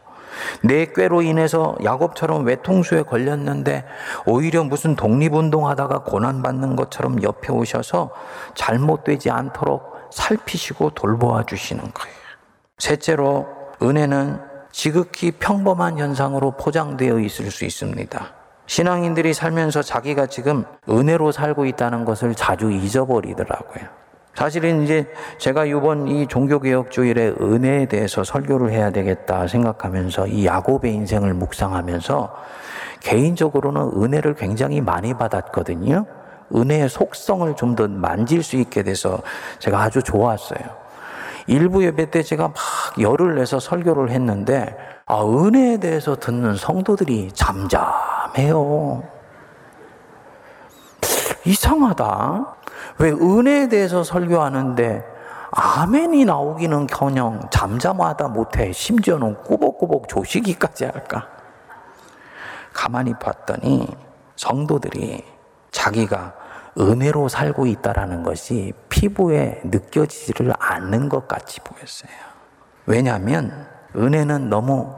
내 0.64 0.86
꾀로 0.86 1.22
인해서 1.22 1.76
야곱처럼 1.84 2.46
외통수에 2.46 3.04
걸렸는데 3.04 3.86
오히려 4.26 4.64
무슨 4.64 4.96
독립운동하다가 4.96 6.04
고난받는 6.04 6.76
것처럼 6.76 7.22
옆에 7.24 7.52
오셔서 7.52 8.12
잘못되지 8.56 9.30
않도록 9.32 10.10
살피시고 10.12 10.92
돌보아 10.92 11.44
주시는 11.44 11.84
거예요. 11.94 12.16
셋째로 12.78 13.48
은혜는 13.82 14.40
지극히 14.72 15.32
평범한 15.32 15.98
현상으로 15.98 16.52
포장되어 16.52 17.20
있을 17.20 17.50
수 17.50 17.66
있습니다. 17.66 18.37
신앙인들이 18.68 19.34
살면서 19.34 19.82
자기가 19.82 20.28
지금 20.28 20.66
은혜로 20.90 21.32
살고 21.32 21.66
있다는 21.66 22.06
것을 22.06 22.36
자주 22.36 22.72
잊어버리더라고요. 22.72 23.86
사실은 24.36 24.84
이제 24.84 25.08
제가 25.40 25.66
이번 25.66 26.08
이 26.08 26.28
종교개혁주일에 26.28 27.34
은혜에 27.42 27.88
대해서 27.88 28.24
설교를 28.24 28.72
해야 28.72 28.92
되겠다 28.92 29.48
생각하면서 29.48 30.28
이 30.28 30.46
야곱의 30.46 30.94
인생을 30.94 31.34
묵상하면서 31.34 32.36
개인적으로는 33.00 34.04
은혜를 34.04 34.36
굉장히 34.36 34.80
많이 34.82 35.14
받았거든요. 35.16 36.06
은혜의 36.54 36.88
속성을 36.90 37.56
좀 37.56 37.76
더 37.76 37.88
만질 37.88 38.44
수 38.44 38.58
있게 38.58 38.84
돼서 38.84 39.22
제가 39.60 39.82
아주 39.82 40.04
좋았어요. 40.04 40.60
일부 41.48 41.84
예배 41.84 42.12
때 42.12 42.22
제가 42.22 42.50
막 42.50 42.56
열을 43.00 43.36
내서 43.36 43.60
설교를 43.60 44.12
했는데, 44.12 44.76
아, 45.06 45.24
은혜에 45.24 45.78
대해서 45.78 46.16
듣는 46.16 46.56
성도들이 46.56 47.32
잠잠 47.34 47.82
해요. 48.38 49.04
이상하다. 51.46 52.56
왜 53.00 53.12
은혜에 53.12 53.70
대해서 53.70 54.04
설교하는데 54.04 55.04
아멘이 55.52 56.26
나오기는 56.26 56.88
커녕 56.88 57.48
잠잠하다 57.50 58.28
못해 58.30 58.72
심지어는 58.72 59.44
꾸벅꾸벅 59.44 60.08
조시기까지 60.08 60.86
할까? 60.86 61.28
가만히 62.74 63.14
봤더니 63.14 63.88
성도들이 64.36 65.24
자기가 65.72 66.34
은혜로 66.78 67.28
살고 67.28 67.66
있다라는 67.66 68.24
것이 68.24 68.74
피부에 68.90 69.62
느껴지지를 69.64 70.54
않는 70.60 71.10
것 71.10 71.28
같이 71.28 71.60
보였어요. 71.62 72.12
왜냐하면 72.86 73.68
은혜는 73.96 74.50
너무 74.50 74.94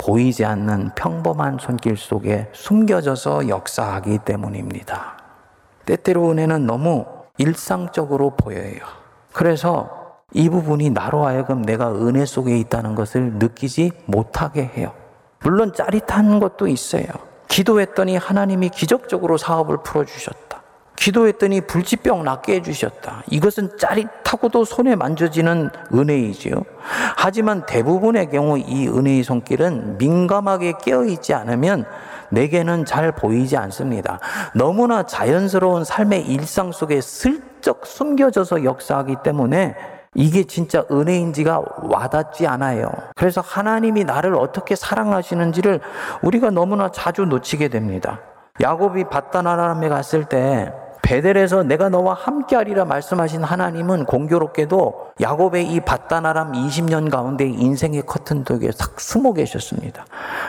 보이지 0.00 0.44
않는 0.46 0.92
평범한 0.94 1.58
손길 1.60 1.96
속에 1.96 2.48
숨겨져서 2.52 3.48
역사하기 3.48 4.20
때문입니다. 4.24 5.18
때때로 5.84 6.30
은혜는 6.30 6.66
너무 6.66 7.04
일상적으로 7.36 8.30
보여요. 8.30 8.80
그래서 9.32 9.90
이 10.32 10.48
부분이 10.48 10.90
나로 10.90 11.26
하여금 11.26 11.62
내가 11.62 11.92
은혜 11.92 12.24
속에 12.24 12.58
있다는 12.58 12.94
것을 12.94 13.34
느끼지 13.34 13.92
못하게 14.06 14.70
해요. 14.76 14.92
물론 15.42 15.72
짜릿한 15.74 16.40
것도 16.40 16.66
있어요. 16.66 17.04
기도했더니 17.48 18.16
하나님이 18.16 18.70
기적적으로 18.70 19.36
사업을 19.36 19.78
풀어주셨다. 19.82 20.49
기도했더니 21.00 21.62
불치병 21.62 22.24
낫게 22.24 22.56
해주셨다. 22.56 23.22
이것은 23.30 23.78
짜릿하고도 23.78 24.66
손에 24.66 24.96
만져지는 24.96 25.70
은혜이지요. 25.94 26.62
하지만 27.16 27.64
대부분의 27.64 28.28
경우 28.30 28.58
이 28.58 28.86
은혜의 28.86 29.22
손길은 29.22 29.96
민감하게 29.96 30.74
깨어있지 30.82 31.32
않으면 31.32 31.86
내게는 32.30 32.84
잘 32.84 33.12
보이지 33.12 33.56
않습니다. 33.56 34.20
너무나 34.54 35.04
자연스러운 35.04 35.84
삶의 35.84 36.26
일상 36.26 36.70
속에 36.70 37.00
슬쩍 37.00 37.86
숨겨져서 37.86 38.64
역사하기 38.64 39.16
때문에 39.24 39.74
이게 40.14 40.44
진짜 40.44 40.84
은혜인지가 40.90 41.62
와닿지 41.82 42.46
않아요. 42.46 42.90
그래서 43.14 43.40
하나님이 43.40 44.04
나를 44.04 44.34
어떻게 44.34 44.76
사랑하시는지를 44.76 45.80
우리가 46.22 46.50
너무나 46.50 46.90
자주 46.90 47.24
놓치게 47.24 47.68
됩니다. 47.68 48.20
야곱이 48.60 49.04
바다나람에 49.04 49.88
갔을 49.88 50.24
때 50.26 50.72
베델에서 51.02 51.62
내가 51.62 51.88
너와 51.88 52.14
함께하리라 52.14 52.84
말씀하신 52.84 53.42
하나님은 53.42 54.04
공교롭게도 54.04 55.12
야곱의 55.20 55.66
이 55.72 55.80
바다나람 55.80 56.52
20년 56.52 57.10
가운데 57.10 57.46
인생의 57.46 58.02
커튼 58.06 58.44
속에 58.46 58.70
싹 58.72 59.00
숨어 59.00 59.32
계셨습니다. 59.32 60.04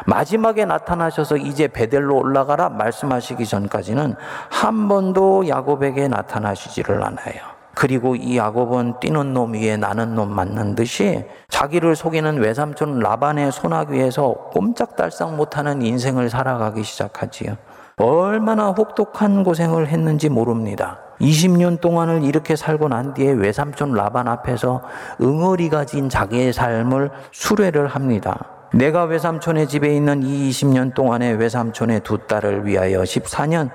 마지막에 0.05 0.65
나타나셔서 0.65 1.38
이제 1.38 1.67
베델로 1.67 2.17
올라가라 2.17 2.70
말씀하시기 2.70 3.46
전까지는 3.46 4.15
한 4.50 4.88
번도 4.88 5.48
야곱에게 5.48 6.08
나타나시지를 6.08 7.03
않아요. 7.03 7.62
그리고 7.74 8.15
이 8.15 8.38
야곱은 8.38 9.00
뛰는 9.00 9.34
놈 9.34 9.53
위에 9.53 9.77
나는 9.77 10.13
놈 10.15 10.29
맞는 10.36 10.75
듯이 10.75 11.25
자기를 11.50 11.96
속이는 11.96 12.39
외삼촌 12.39 13.00
라반의 13.00 13.51
소나귀에서 13.51 14.50
꼼짝달싹 14.53 15.36
못하는 15.36 15.81
인생을 15.81 16.29
살아가기 16.29 16.84
시작하지요. 16.84 17.55
얼마나 18.03 18.70
혹독한 18.72 19.43
고생을 19.43 19.88
했는지 19.88 20.29
모릅니다. 20.29 21.00
20년 21.20 21.79
동안을 21.79 22.24
이렇게 22.24 22.55
살고 22.55 22.88
난 22.88 23.13
뒤에 23.13 23.31
외삼촌 23.31 23.93
라반 23.93 24.27
앞에서 24.27 24.81
응어리 25.22 25.70
가 25.70 25.86
진 25.86 26.10
자기의 26.10 26.53
삶을 26.53 27.12
수레를 27.31 27.88
합니다. 27.88 28.46
내가 28.74 29.03
외삼촌의 29.03 29.67
집에 29.67 29.93
있는 29.93 30.24
이 30.24 30.50
20년 30.50 30.93
동안에 30.93 31.31
외삼촌의 31.31 32.00
두 32.01 32.17
딸을 32.20 32.65
위하여 32.65 33.01
14년, 33.01 33.70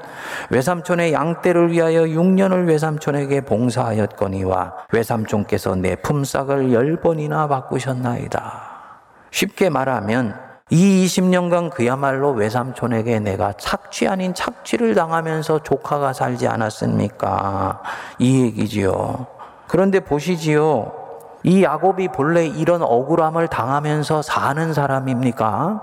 외삼촌의 0.48 1.12
양떼를 1.12 1.70
위하여 1.70 2.04
6년을 2.04 2.66
외삼촌에게 2.66 3.42
봉사하였거니와 3.42 4.74
외삼촌께서 4.92 5.76
내 5.76 5.96
품삯을 5.96 6.72
열 6.72 6.96
번이나 6.96 7.46
바꾸셨나이다. 7.46 8.52
쉽게 9.30 9.68
말하면 9.68 10.45
이 10.68 11.06
20년간 11.06 11.70
그야말로 11.70 12.32
외삼촌에게 12.32 13.20
내가 13.20 13.52
착취 13.52 14.08
아닌 14.08 14.34
착취를 14.34 14.96
당하면서 14.96 15.60
조카가 15.60 16.12
살지 16.12 16.48
않았습니까? 16.48 17.82
이 18.18 18.42
얘기지요. 18.42 19.26
그런데 19.68 20.00
보시지요. 20.00 20.90
이 21.44 21.62
야곱이 21.62 22.08
본래 22.08 22.46
이런 22.46 22.82
억울함을 22.82 23.46
당하면서 23.46 24.22
사는 24.22 24.74
사람입니까? 24.74 25.82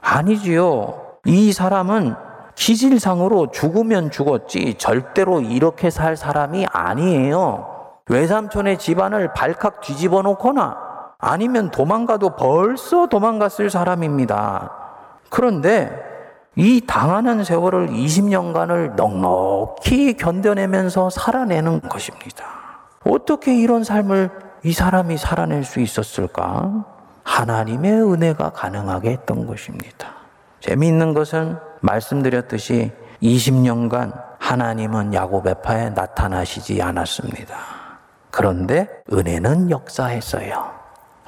아니지요. 0.00 0.94
이 1.26 1.52
사람은 1.52 2.14
기질상으로 2.54 3.50
죽으면 3.50 4.10
죽었지 4.10 4.76
절대로 4.78 5.42
이렇게 5.42 5.90
살 5.90 6.16
사람이 6.16 6.66
아니에요. 6.72 7.66
외삼촌의 8.08 8.78
집안을 8.78 9.34
발칵 9.34 9.82
뒤집어 9.82 10.22
놓거나 10.22 10.91
아니면 11.22 11.70
도망가도 11.70 12.30
벌써 12.30 13.06
도망갔을 13.06 13.70
사람입니다. 13.70 14.72
그런데 15.30 15.96
이 16.56 16.82
당하는 16.84 17.44
세월을 17.44 17.90
20년간을 17.90 18.96
넉넉히 18.96 20.16
견뎌내면서 20.16 21.10
살아내는 21.10 21.82
것입니다. 21.82 22.44
어떻게 23.04 23.56
이런 23.56 23.84
삶을 23.84 24.30
이 24.64 24.72
사람이 24.72 25.16
살아낼 25.16 25.62
수 25.62 25.78
있었을까? 25.78 26.84
하나님의 27.22 28.02
은혜가 28.02 28.50
가능하게 28.50 29.10
했던 29.10 29.46
것입니다. 29.46 30.08
재미있는 30.58 31.14
것은 31.14 31.56
말씀드렸듯이 31.82 32.90
20년간 33.22 34.20
하나님은 34.40 35.14
야곱의 35.14 35.62
파에 35.62 35.90
나타나시지 35.90 36.82
않았습니다. 36.82 37.56
그런데 38.32 38.88
은혜는 39.12 39.70
역사했어요. 39.70 40.81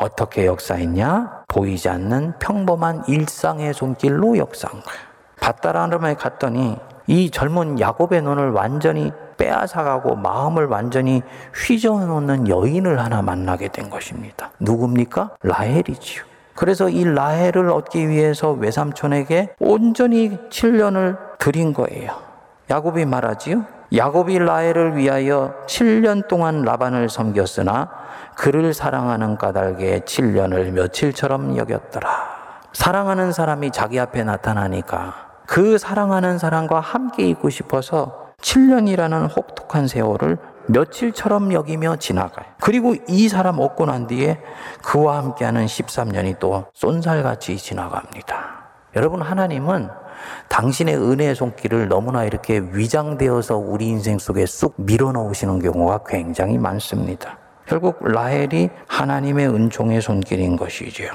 어떻게 0.04 0.44
역사했냐? 0.44 1.44
보이지 1.48 1.88
않는 1.88 2.34
평범한 2.38 3.04
일상의 3.08 3.72
손길로 3.72 4.36
역사한 4.36 4.82
거예요. 4.82 5.00
바다라름에 5.40 6.14
갔더니 6.14 6.76
이 7.06 7.30
젊은 7.30 7.80
야곱의 7.80 8.20
눈을 8.20 8.50
완전히 8.50 9.12
빼앗아가고 9.38 10.16
마음을 10.16 10.66
완전히 10.66 11.22
휘저어놓는 11.54 12.48
여인을 12.48 13.00
하나 13.00 13.22
만나게 13.22 13.68
된 13.68 13.88
것입니다. 13.88 14.50
누굽니까? 14.60 15.36
라헬이지요. 15.42 16.22
그래서 16.54 16.88
이 16.90 17.04
라헬을 17.04 17.70
얻기 17.70 18.08
위해서 18.08 18.52
외삼촌에게 18.52 19.54
온전히 19.58 20.36
7년을 20.50 21.16
드린 21.38 21.72
거예요. 21.72 22.12
야곱이 22.70 23.06
말하지요. 23.06 23.64
야곱이 23.94 24.38
라헬을 24.40 24.96
위하여 24.96 25.54
7년 25.66 26.26
동안 26.26 26.62
라반을 26.62 27.08
섬겼으나 27.08 27.90
그를 28.34 28.74
사랑하는 28.74 29.36
까닭에 29.36 30.00
7년을 30.00 30.70
며칠처럼 30.70 31.56
여겼더라. 31.56 32.08
사랑하는 32.72 33.30
사람이 33.30 33.70
자기 33.70 34.00
앞에 34.00 34.24
나타나니까 34.24 35.14
그 35.46 35.78
사랑하는 35.78 36.38
사람과 36.38 36.80
함께 36.80 37.28
있고 37.28 37.50
싶어서 37.50 38.32
7년이라는 38.40 39.36
혹독한 39.36 39.86
세월을 39.86 40.38
며칠처럼 40.66 41.52
여기며 41.52 41.96
지나가요. 41.96 42.46
그리고 42.60 42.94
이 43.06 43.28
사람 43.28 43.60
얻고 43.60 43.86
난 43.86 44.06
뒤에 44.06 44.40
그와 44.82 45.18
함께하는 45.18 45.66
13년이 45.66 46.38
또 46.40 46.64
쏜살같이 46.72 47.58
지나갑니다. 47.58 48.64
여러분, 48.96 49.22
하나님은 49.22 49.90
당신의 50.48 50.96
은혜의 50.96 51.34
손길을 51.34 51.88
너무나 51.88 52.24
이렇게 52.24 52.58
위장되어서 52.58 53.56
우리 53.56 53.88
인생 53.88 54.18
속에 54.18 54.46
쑥 54.46 54.74
밀어넣으시는 54.78 55.60
경우가 55.60 56.00
굉장히 56.06 56.58
많습니다. 56.58 57.38
결국 57.66 57.98
라헬이 58.06 58.70
하나님의 58.86 59.48
은총의 59.48 60.00
손길인 60.02 60.56
것이지요. 60.56 61.10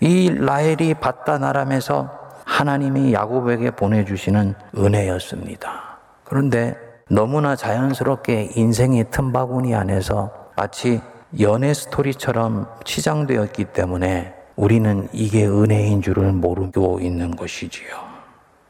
이 0.00 0.30
라헬이 0.30 0.94
바다 0.94 1.38
나람에서 1.38 2.10
하나님이 2.44 3.12
야곱에게 3.12 3.72
보내주시는 3.72 4.54
은혜였습니다. 4.76 5.98
그런데 6.24 6.76
너무나 7.08 7.56
자연스럽게 7.56 8.50
인생의 8.54 9.10
틈바구니 9.10 9.74
안에서 9.74 10.30
마치 10.56 11.00
연애 11.40 11.72
스토리처럼 11.72 12.66
치장되었기 12.84 13.66
때문에 13.66 14.34
우리는 14.56 15.08
이게 15.12 15.46
은혜인 15.46 16.02
줄을 16.02 16.32
모르고 16.32 17.00
있는 17.00 17.34
것이지요. 17.34 18.11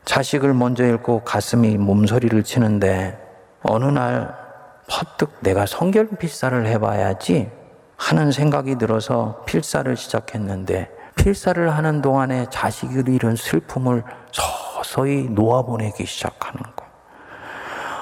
자식을 0.05 0.55
먼저 0.55 0.85
잃고 0.85 1.23
가슴이 1.25 1.79
몸서리를 1.79 2.43
치는데 2.43 3.19
어느 3.63 3.85
날 3.85 4.35
퍼뜩 4.89 5.39
내가 5.41 5.67
성결 5.67 6.09
필사를 6.09 6.67
해봐야지 6.67 7.51
하는 7.97 8.33
생각이 8.33 8.79
들어서 8.79 9.43
필사를 9.47 9.97
시작했는데 9.97 10.91
필사를 11.15 11.71
하는 11.71 12.03
동안에 12.03 12.47
자식을 12.51 13.09
잃은 13.09 13.37
슬픔을 13.37 14.03
서서히 14.33 15.29
놓아보내기 15.31 16.05
시작하는 16.05 16.61
것. 16.75 16.85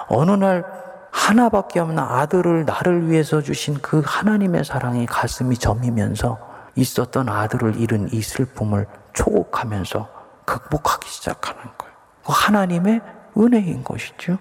어느 0.08 0.30
날 0.30 0.64
하나밖에 1.10 1.80
없는 1.80 1.98
아들을 1.98 2.64
나를 2.64 3.10
위해서 3.10 3.42
주신 3.42 3.74
그 3.82 4.02
하나님의 4.04 4.64
사랑이 4.64 5.06
가슴이 5.06 5.56
저미면서 5.58 6.38
있었던 6.76 7.28
아들을 7.28 7.76
잃은 7.76 8.12
이 8.12 8.22
슬픔을 8.22 8.86
초곡하면서 9.12 10.08
극복하기 10.46 11.08
시작하는 11.08 11.62
거예요. 11.76 11.89
그 12.24 12.32
하나님의 12.32 13.00
은혜인 13.36 13.84
것이죠. 13.84 14.38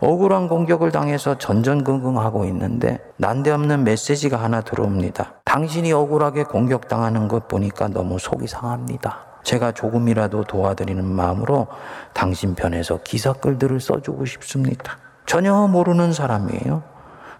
억울한 0.00 0.48
공격을 0.48 0.90
당해서 0.90 1.38
전전긍긍하고 1.38 2.44
있는데 2.46 2.98
난데없는 3.18 3.84
메시지가 3.84 4.36
하나 4.36 4.60
들어옵니다. 4.60 5.34
당신이 5.44 5.92
억울하게 5.92 6.42
공격당하는 6.44 7.28
것 7.28 7.46
보니까 7.46 7.86
너무 7.86 8.18
속이 8.18 8.48
상합니다. 8.48 9.20
제가 9.44 9.72
조금이라도 9.72 10.44
도와드리는 10.44 11.04
마음으로 11.04 11.68
당신 12.12 12.54
편에서 12.56 12.98
기사글들을 13.04 13.78
써주고 13.80 14.24
싶습니다. 14.24 14.98
전혀 15.24 15.54
모르는 15.68 16.12
사람이에요. 16.12 16.82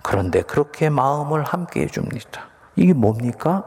그런데 0.03 0.43
그렇게 0.43 0.89
마음을 0.89 1.43
함께 1.43 1.83
해줍니다. 1.83 2.43
이게 2.77 2.93
뭡니까? 2.93 3.67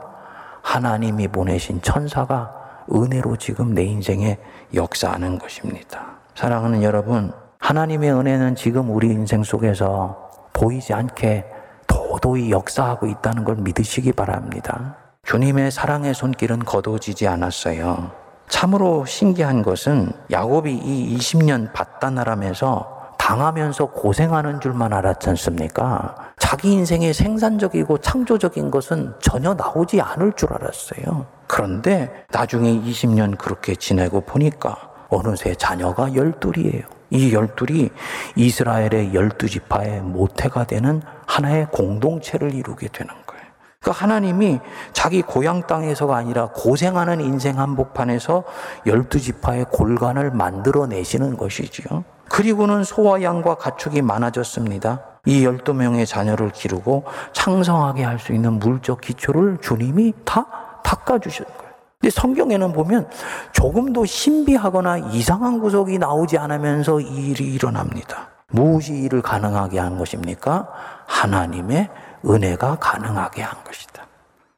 하나님이 0.61 1.27
보내신 1.27 1.81
천사가 1.81 2.83
은혜로 2.93 3.37
지금 3.37 3.73
내 3.73 3.83
인생에 3.83 4.39
역사하는 4.73 5.37
것입니다. 5.37 6.14
사랑하는 6.35 6.83
여러분, 6.83 7.31
하나님의 7.59 8.11
은혜는 8.11 8.55
지금 8.55 8.93
우리 8.93 9.07
인생 9.07 9.41
속에서 9.41 10.31
보이지 10.51 10.93
않게 10.93 11.45
도도히 11.87 12.51
역사하고 12.51 13.07
있다는 13.07 13.45
걸 13.45 13.55
믿으시기 13.55 14.11
바랍니다. 14.11 14.97
주님의 15.23 15.71
사랑의 15.71 16.13
손길은 16.13 16.59
거두어지지 16.59 17.25
않았어요. 17.29 18.11
참으로 18.49 19.05
신기한 19.05 19.63
것은 19.63 20.11
야곱이 20.29 20.73
이 20.73 21.17
20년 21.17 21.71
바다나람에서 21.71 23.13
당하면서 23.17 23.91
고생하는 23.91 24.59
줄만 24.59 24.91
알았지 24.91 25.29
않습니까? 25.29 26.15
자기 26.37 26.73
인생의 26.73 27.13
생산적이고 27.13 27.99
창조적인 27.99 28.71
것은 28.71 29.13
전혀 29.21 29.53
나오지 29.53 30.01
않을 30.01 30.33
줄 30.33 30.51
알았어요. 30.51 31.25
그런데 31.47 32.25
나중에 32.29 32.69
20년 32.81 33.37
그렇게 33.37 33.73
지내고 33.73 34.21
보니까 34.21 34.94
어느새 35.15 35.55
자녀가 35.55 36.13
열둘이에요. 36.13 36.83
이 37.11 37.33
열둘이 37.33 37.89
이스라엘의 38.35 39.13
열두 39.13 39.47
지파의 39.47 40.01
모태가 40.01 40.65
되는 40.65 41.01
하나의 41.25 41.67
공동체를 41.71 42.53
이루게 42.53 42.87
되는 42.91 43.13
거예요. 43.25 43.45
그러니까 43.79 44.03
하나님이 44.03 44.59
자기 44.93 45.21
고향 45.21 45.65
땅에서가 45.67 46.15
아니라 46.15 46.49
고생하는 46.53 47.21
인생 47.21 47.59
한복판에서 47.59 48.43
열두 48.87 49.19
지파의 49.19 49.65
골간을 49.71 50.31
만들어 50.31 50.87
내시는 50.87 51.37
것이지요. 51.37 52.03
그리고는 52.27 52.83
소와 52.83 53.21
양과 53.21 53.55
가축이 53.55 54.01
많아졌습니다. 54.01 55.01
이 55.27 55.45
12명의 55.45 56.05
자녀를 56.07 56.49
기르고 56.51 57.05
창성하게 57.33 58.03
할 58.03 58.19
수 58.19 58.33
있는 58.33 58.53
물적 58.53 59.01
기초를 59.01 59.59
주님이 59.61 60.13
다 60.25 60.47
닦아주신 60.83 61.45
거예요. 61.45 61.64
근데 62.05 62.21
성경에는 62.21 62.71
보면 62.71 63.09
조금도 63.51 64.05
신비하거나 64.05 65.09
이상한 65.09 65.59
구석이 65.59 65.97
나오지 65.97 66.37
않으면서 66.37 66.99
이 66.99 67.31
일이 67.31 67.51
일어납니다. 67.55 68.29
무엇이 68.49 68.93
이를 68.93 69.23
가능하게 69.23 69.79
한 69.79 69.97
것입니까? 69.97 70.69
하나님의 71.07 71.89
은혜가 72.23 72.75
가능하게 72.75 73.41
한 73.41 73.63
것이다. 73.63 74.05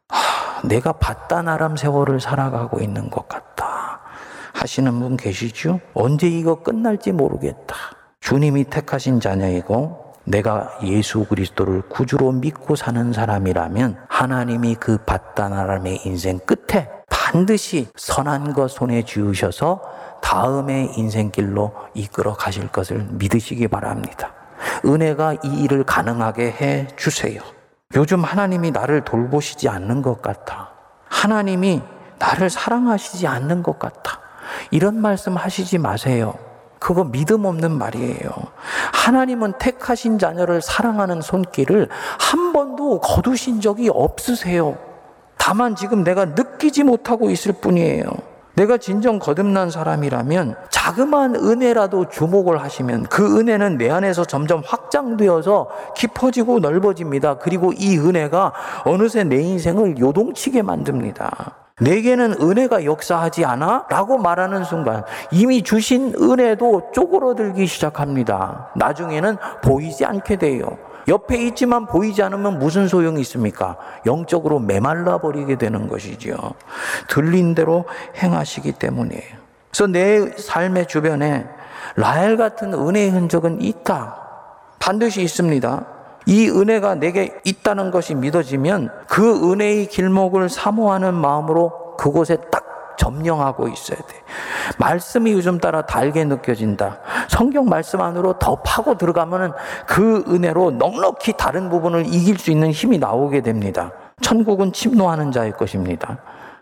아, 0.09 0.61
내가 0.65 0.91
바다나람 0.91 1.77
세월을 1.77 2.19
살아가고 2.19 2.81
있는 2.81 3.09
것 3.09 3.29
같다. 3.29 4.01
하시는 4.51 4.99
분 4.99 5.15
계시죠? 5.15 5.79
언제 5.93 6.27
이거 6.27 6.55
끝날지 6.55 7.13
모르겠다. 7.13 7.75
주님이 8.19 8.65
택하신 8.65 9.21
자녀이고 9.21 10.15
내가 10.25 10.77
예수 10.83 11.23
그리스도를 11.23 11.83
구주로 11.83 12.33
믿고 12.33 12.75
사는 12.75 13.13
사람이라면 13.13 13.99
하나님이 14.09 14.75
그 14.75 14.97
바다나람의 14.97 16.01
인생 16.03 16.39
끝에 16.39 16.96
반드시 17.31 17.89
선한 17.97 18.53
것 18.53 18.71
손에 18.71 19.03
쥐으셔서 19.03 19.81
다음의 20.21 20.93
인생길로 20.97 21.73
이끌어 21.93 22.33
가실 22.33 22.69
것을 22.69 23.05
믿으시기 23.11 23.67
바랍니다. 23.67 24.31
은혜가 24.85 25.33
이 25.43 25.63
일을 25.63 25.83
가능하게 25.83 26.51
해 26.51 26.87
주세요. 26.95 27.41
요즘 27.95 28.23
하나님이 28.23 28.71
나를 28.71 29.03
돌보시지 29.03 29.67
않는 29.67 30.01
것 30.01 30.21
같아. 30.21 30.69
하나님이 31.09 31.81
나를 32.17 32.49
사랑하시지 32.49 33.27
않는 33.27 33.61
것 33.61 33.77
같아. 33.77 34.21
이런 34.71 35.01
말씀 35.01 35.35
하시지 35.35 35.79
마세요. 35.79 36.33
그거 36.79 37.03
믿음 37.03 37.43
없는 37.43 37.71
말이에요. 37.71 38.29
하나님은 38.93 39.53
택하신 39.59 40.17
자녀를 40.17 40.61
사랑하는 40.61 41.21
손길을 41.21 41.89
한 42.19 42.53
번도 42.53 43.01
거두신 43.01 43.59
적이 43.59 43.89
없으세요. 43.89 44.86
다만 45.47 45.77
지금 45.77 46.03
내가 46.03 46.25
느끼지 46.25 46.83
못하고 46.83 47.29
있을 47.29 47.53
뿐이에요. 47.53 48.03
내가 48.55 48.75
진정 48.75 49.17
거듭난 49.17 49.69
사람이라면 49.69 50.57
자그마한 50.69 51.35
은혜라도 51.35 52.09
주목을 52.09 52.61
하시면 52.61 53.03
그 53.03 53.39
은혜는 53.39 53.77
내 53.77 53.89
안에서 53.89 54.25
점점 54.25 54.61
확장되어서 54.65 55.69
깊어지고 55.95 56.59
넓어집니다. 56.59 57.37
그리고 57.37 57.71
이 57.71 57.97
은혜가 57.97 58.51
어느새 58.83 59.23
내 59.23 59.37
인생을 59.37 59.97
요동치게 59.99 60.63
만듭니다. 60.63 61.55
내게는 61.79 62.41
은혜가 62.41 62.83
역사하지 62.83 63.45
않아? 63.45 63.85
라고 63.89 64.17
말하는 64.17 64.65
순간 64.65 65.05
이미 65.31 65.63
주신 65.63 66.13
은혜도 66.19 66.91
쪼그러들기 66.93 67.67
시작합니다. 67.67 68.71
나중에는 68.75 69.37
보이지 69.63 70.03
않게 70.03 70.35
돼요. 70.35 70.77
옆에 71.07 71.37
있지만 71.47 71.85
보이지 71.85 72.21
않으면 72.21 72.59
무슨 72.59 72.87
소용이 72.87 73.21
있습니까? 73.21 73.77
영적으로 74.05 74.59
메말라 74.59 75.19
버리게 75.19 75.57
되는 75.57 75.87
것이지요. 75.87 76.35
들린 77.07 77.55
대로 77.55 77.85
행하시기 78.21 78.73
때문이에요. 78.73 79.37
그래서 79.71 79.87
내 79.87 80.31
삶의 80.37 80.87
주변에 80.87 81.47
라헬 81.95 82.35
같은 82.37 82.73
은혜의 82.73 83.11
흔적은 83.11 83.61
있다. 83.61 84.21
반드시 84.79 85.21
있습니다. 85.21 85.85
이 86.25 86.49
은혜가 86.49 86.95
내게 86.95 87.39
있다는 87.45 87.89
것이 87.89 88.13
믿어지면 88.13 88.91
그 89.07 89.51
은혜의 89.51 89.87
길목을 89.87 90.49
사모하는 90.49 91.13
마음으로 91.13 91.95
그곳에 91.97 92.37
딱 92.51 92.95
점령하고 92.97 93.69
있어야 93.69 93.97
돼. 93.97 94.23
말씀이 94.77 95.31
요즘 95.31 95.59
따라 95.59 95.81
달게 95.81 96.23
느껴진다. 96.23 96.99
성경 97.29 97.65
말씀 97.65 98.01
안으로 98.01 98.39
더 98.39 98.61
파고 98.61 98.97
들어가면은 98.97 99.51
그 99.85 100.23
은혜로 100.27 100.71
넉넉히 100.71 101.33
다른 101.37 101.69
부분을 101.69 102.05
이길 102.07 102.37
수 102.37 102.51
있는 102.51 102.71
힘이 102.71 102.97
나오게 102.97 103.41
됩니다. 103.41 103.91
천국은 104.21 104.73
침노하는 104.73 105.31
자의 105.31 105.51
것입니다. 105.51 106.17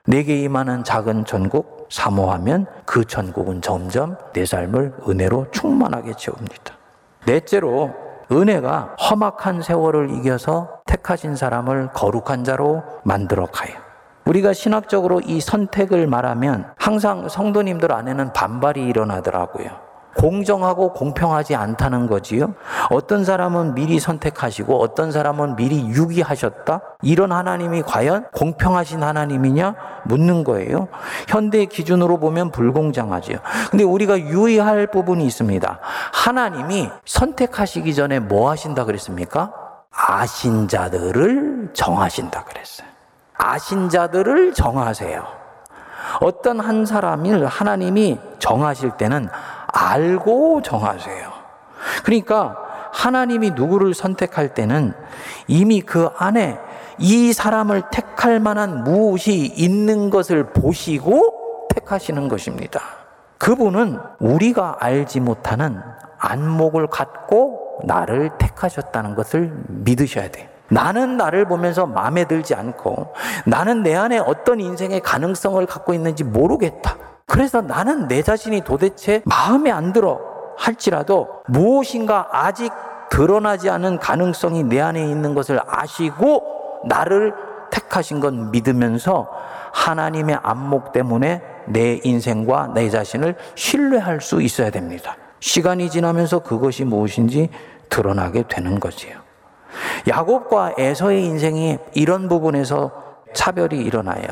내게 0.06 0.40
임하는 0.42 0.84
작은 0.84 1.26
천국 1.26 1.88
사모하면 1.90 2.68
그 2.86 3.06
천국은 3.06 3.62
점점 3.62 4.18
내 4.34 4.46
삶을 4.46 4.94
은혜로 5.08 5.48
충만하게 5.52 6.14
채웁니다. 6.18 6.76
넷째로 7.26 7.94
은혜가 8.32 8.96
험악한 9.00 9.62
세월을 9.62 10.12
이겨서 10.12 10.80
택하신 10.86 11.36
사람을 11.36 11.90
거룩한 11.94 12.44
자로 12.44 12.84
만들어 13.04 13.46
가요. 13.46 13.85
우리가 14.26 14.54
신학적으로 14.54 15.22
이 15.22 15.40
선택을 15.40 16.08
말하면 16.08 16.72
항상 16.78 17.30
성도님들 17.30 17.92
안에는 17.92 18.34
반발이 18.34 18.86
일어나더라고요. 18.88 19.86
공정하고 20.18 20.94
공평하지 20.94 21.56
않다는 21.56 22.08
거지요. 22.08 22.54
어떤 22.90 23.26
사람은 23.26 23.76
미리 23.76 24.00
선택하시고 24.00 24.80
어떤 24.80 25.12
사람은 25.12 25.58
미리 25.58 25.88
유기하셨다. 25.90 26.82
이런 27.02 27.34
하나님이 27.34 27.82
과연 27.82 28.28
공평하신 28.34 29.04
하나님이냐 29.04 29.76
묻는 30.06 30.46
거예요. 30.46 30.88
현대 31.28 31.66
기준으로 31.66 32.18
보면 32.20 32.52
불공정하지요. 32.52 33.40
근데 33.70 33.84
우리가 33.84 34.18
유의할 34.18 34.88
부분이 34.88 35.26
있습니다. 35.26 35.80
하나님이 36.14 36.90
선택하시기 37.06 37.94
전에 37.94 38.20
뭐 38.20 38.50
하신다 38.50 38.86
그랬습니까? 38.86 39.54
아신 39.92 40.70
자들을 40.70 41.72
정하신다 41.74 42.46
그랬어요. 42.46 42.95
아신 43.38 43.90
자들을 43.90 44.54
정하세요. 44.54 45.24
어떤 46.22 46.60
한 46.60 46.86
사람을 46.86 47.46
하나님이 47.46 48.20
정하실 48.40 48.92
때는 48.92 49.28
알고 49.68 50.62
정하세요. 50.62 51.32
그러니까 52.04 52.58
하나님이 52.94 53.52
누구를 53.52 53.94
선택할 53.94 54.54
때는 54.54 54.94
이미 55.48 55.82
그 55.82 56.10
안에 56.18 56.58
이 56.98 57.34
사람을 57.34 57.84
택할 57.92 58.40
만한 58.40 58.84
무엇이 58.84 59.34
있는 59.34 60.10
것을 60.10 60.54
보시고 60.54 61.68
택하시는 61.74 62.30
것입니다. 62.30 62.80
그분은 63.38 64.00
우리가 64.20 64.78
알지 64.80 65.20
못하는 65.20 65.82
안목을 66.20 66.88
갖고 66.88 67.82
나를 67.84 68.32
택하셨다는 68.38 69.16
것을 69.16 69.54
믿으셔야 69.68 70.32
돼요. 70.32 70.55
나는 70.70 71.18
나를 71.18 71.46
보면서 71.46 71.86
마음에 71.86 72.26
들지 72.26 72.56
않고 72.56 73.14
나는 73.46 73.84
내 73.84 73.96
안에 73.96 74.20
어떤 74.20 74.60
인생의 74.60 75.02
가능성을 75.02 75.66
갖고 75.66 75.94
있는지 75.94 76.24
모르겠다. 76.24 76.98
그래서 77.28 77.62
나는 77.62 78.08
내 78.08 78.22
자신이 78.22 78.62
도대체 78.62 79.22
마음에 79.26 79.72
안 79.72 79.94
들어 79.94 80.20
할지라도 80.58 81.42
무엇인가 81.48 82.30
아직 82.32 82.72
드러나지 83.10 83.70
않은 83.70 84.00
가능성이 84.00 84.64
내 84.64 84.82
안에 84.82 85.02
있는 85.02 85.34
것을 85.36 85.60
아시고 85.66 86.82
나를 86.86 87.34
택하신 87.72 88.20
건 88.20 88.52
믿으면서 88.52 89.28
하나님의 89.74 90.40
안목 90.42 90.92
때문에 90.92 91.42
내 91.68 92.00
인생과 92.04 92.72
내 92.74 92.90
자신을 92.90 93.36
신뢰할 93.56 94.22
수 94.22 94.42
있어야 94.42 94.70
됩니다. 94.70 95.18
시간이 95.40 95.90
지나면서 95.90 96.40
그것이 96.40 96.86
무엇인지 96.86 97.50
드러나게 97.90 98.44
되는 98.48 98.80
거지요. 98.80 99.25
야곱과 100.08 100.76
에서의 100.78 101.26
인생이 101.26 101.78
이런 101.94 102.28
부분에서 102.28 102.92
차별이 103.34 103.78
일어나요. 103.78 104.24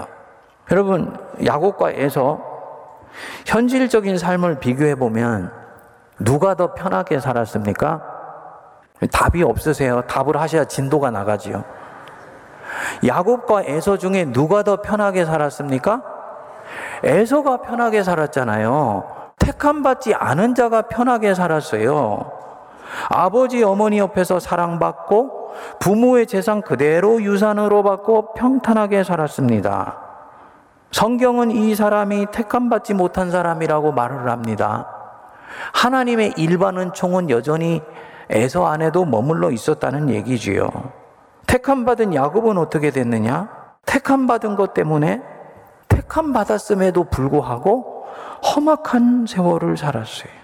여러분, 0.72 1.16
야곱과 1.44 1.92
에서 1.92 2.40
현실적인 3.46 4.18
삶을 4.18 4.60
비교해 4.60 4.96
보면 4.96 5.52
누가 6.20 6.56
더 6.56 6.74
편하게 6.74 7.20
살았습니까? 7.20 8.02
답이 9.12 9.44
없으세요. 9.44 10.02
답을 10.04 10.38
하셔야 10.38 10.66
진도가 10.66 11.12
나가지요. 11.12 11.64
야곱과 13.06 13.64
에서 13.64 13.98
중에 13.98 14.26
누가 14.26 14.64
더 14.64 14.82
편하게 14.82 15.26
살았습니까? 15.26 16.02
에서가 17.04 17.58
편하게 17.58 18.04
살았잖아요. 18.04 19.34
택함 19.38 19.84
받지 19.84 20.14
않은 20.14 20.56
자가 20.56 20.84
편하게 20.84 21.34
살았어요. 21.34 22.32
아버지 23.10 23.64
어머니 23.64 24.00
옆에서 24.00 24.40
사랑받고 24.40 25.52
부모의 25.80 26.28
재산 26.28 26.62
그대로 26.62 27.22
유산으로 27.22 27.84
받고 27.84 28.34
평탄하게 28.34 29.04
살았습니다. 29.04 29.98
성경은 30.92 31.52
이 31.52 31.76
사람이 31.76 32.28
택함 32.32 32.70
받지 32.70 32.94
못한 32.94 33.32
사람이라고 33.32 33.92
말을 33.92 34.30
합니다. 34.30 34.88
하나님의 35.74 36.34
일반은 36.38 36.94
총은 36.94 37.30
여전히 37.30 37.82
에서 38.30 38.66
안에도 38.66 39.06
머물러 39.06 39.52
있었다는 39.52 40.10
얘기지요. 40.10 40.70
택함 41.46 41.86
받은 41.86 42.16
야곱은 42.16 42.58
어떻게 42.58 42.90
됐느냐? 42.90 43.50
택함 43.86 44.28
받은 44.28 44.56
것 44.56 44.74
때문에 44.74 45.22
택함 45.88 46.34
받았음에도 46.34 47.06
불구하고 47.06 48.06
험악한 48.44 49.26
세월을 49.28 49.78
살았어요. 49.78 50.43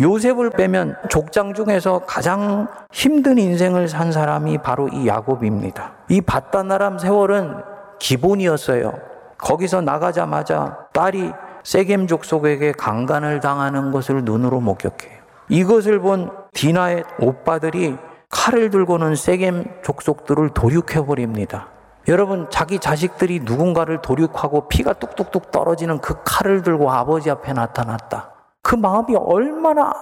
요셉을 0.00 0.50
빼면 0.50 0.96
족장 1.08 1.52
중에서 1.54 2.00
가장 2.00 2.66
힘든 2.92 3.38
인생을 3.38 3.88
산 3.88 4.10
사람이 4.10 4.58
바로 4.58 4.88
이 4.88 5.06
야곱입니다. 5.06 5.92
이 6.08 6.20
바다나람 6.20 6.98
세월은 6.98 7.56
기본이었어요. 7.98 8.94
거기서 9.38 9.82
나가자마자 9.82 10.86
딸이 10.92 11.32
세겜 11.62 12.06
족속에게 12.06 12.72
강간을 12.72 13.40
당하는 13.40 13.92
것을 13.92 14.24
눈으로 14.24 14.60
목격해요. 14.60 15.20
이것을 15.48 16.00
본 16.00 16.30
디나의 16.54 17.04
오빠들이 17.20 17.96
칼을 18.30 18.70
들고는 18.70 19.14
세겜 19.14 19.82
족속들을 19.82 20.50
도륙해 20.50 21.04
버립니다. 21.04 21.68
여러분, 22.08 22.48
자기 22.50 22.78
자식들이 22.78 23.40
누군가를 23.44 24.00
도륙하고 24.00 24.68
피가 24.68 24.94
뚝뚝뚝 24.94 25.52
떨어지는 25.52 25.98
그 25.98 26.16
칼을 26.24 26.62
들고 26.62 26.90
아버지 26.90 27.30
앞에 27.30 27.52
나타났다. 27.52 28.31
그 28.72 28.76
마음이 28.76 29.14
얼마나 29.16 29.92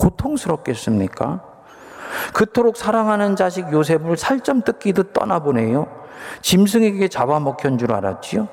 고통스럽겠습니까? 0.00 1.38
그토록 2.32 2.76
사랑하는 2.76 3.36
자식 3.36 3.70
요셉을 3.70 4.16
살점 4.16 4.62
뜯기듯 4.62 5.12
떠나보내요. 5.12 5.86
짐승에게 6.40 7.06
잡아먹힌 7.06 7.78
줄 7.78 7.92
알았지요. 7.92 8.48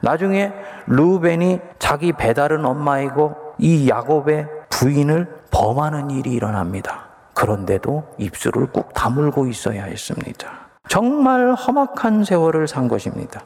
나중에 0.00 0.52
루벤이 0.86 1.58
자기 1.80 2.12
배다른 2.12 2.64
엄마이고 2.64 3.34
이 3.58 3.88
야곱의 3.88 4.46
부인을 4.68 5.40
범하는 5.50 6.10
일이 6.10 6.30
일어납니다. 6.30 7.08
그런데도 7.34 8.14
입술을 8.16 8.68
꾹 8.68 8.94
다물고 8.94 9.48
있어야 9.48 9.86
했습니다. 9.86 10.69
정말 10.90 11.54
험악한 11.54 12.24
세월을 12.24 12.66
산 12.66 12.88
것입니다. 12.88 13.42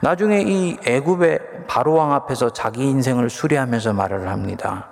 나중에 0.00 0.42
이 0.46 0.76
애굽의 0.86 1.40
바로왕 1.66 2.12
앞에서 2.12 2.50
자기 2.50 2.88
인생을 2.88 3.30
수리하면서 3.30 3.94
말을 3.94 4.28
합니다. 4.28 4.90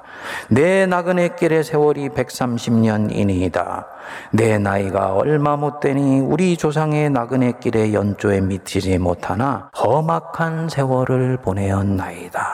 내 0.48 0.84
나그네 0.86 1.36
길의 1.36 1.62
세월이 1.62 2.08
130년이니이다. 2.08 3.84
내 4.32 4.58
나이가 4.58 5.12
얼마 5.12 5.56
못 5.56 5.78
되니 5.78 6.18
우리 6.18 6.56
조상의 6.56 7.10
나그네 7.10 7.52
길의 7.60 7.94
연조에 7.94 8.40
미치지 8.40 8.98
못하나 8.98 9.70
험악한 9.78 10.68
세월을 10.68 11.36
보내었나이다. 11.36 12.48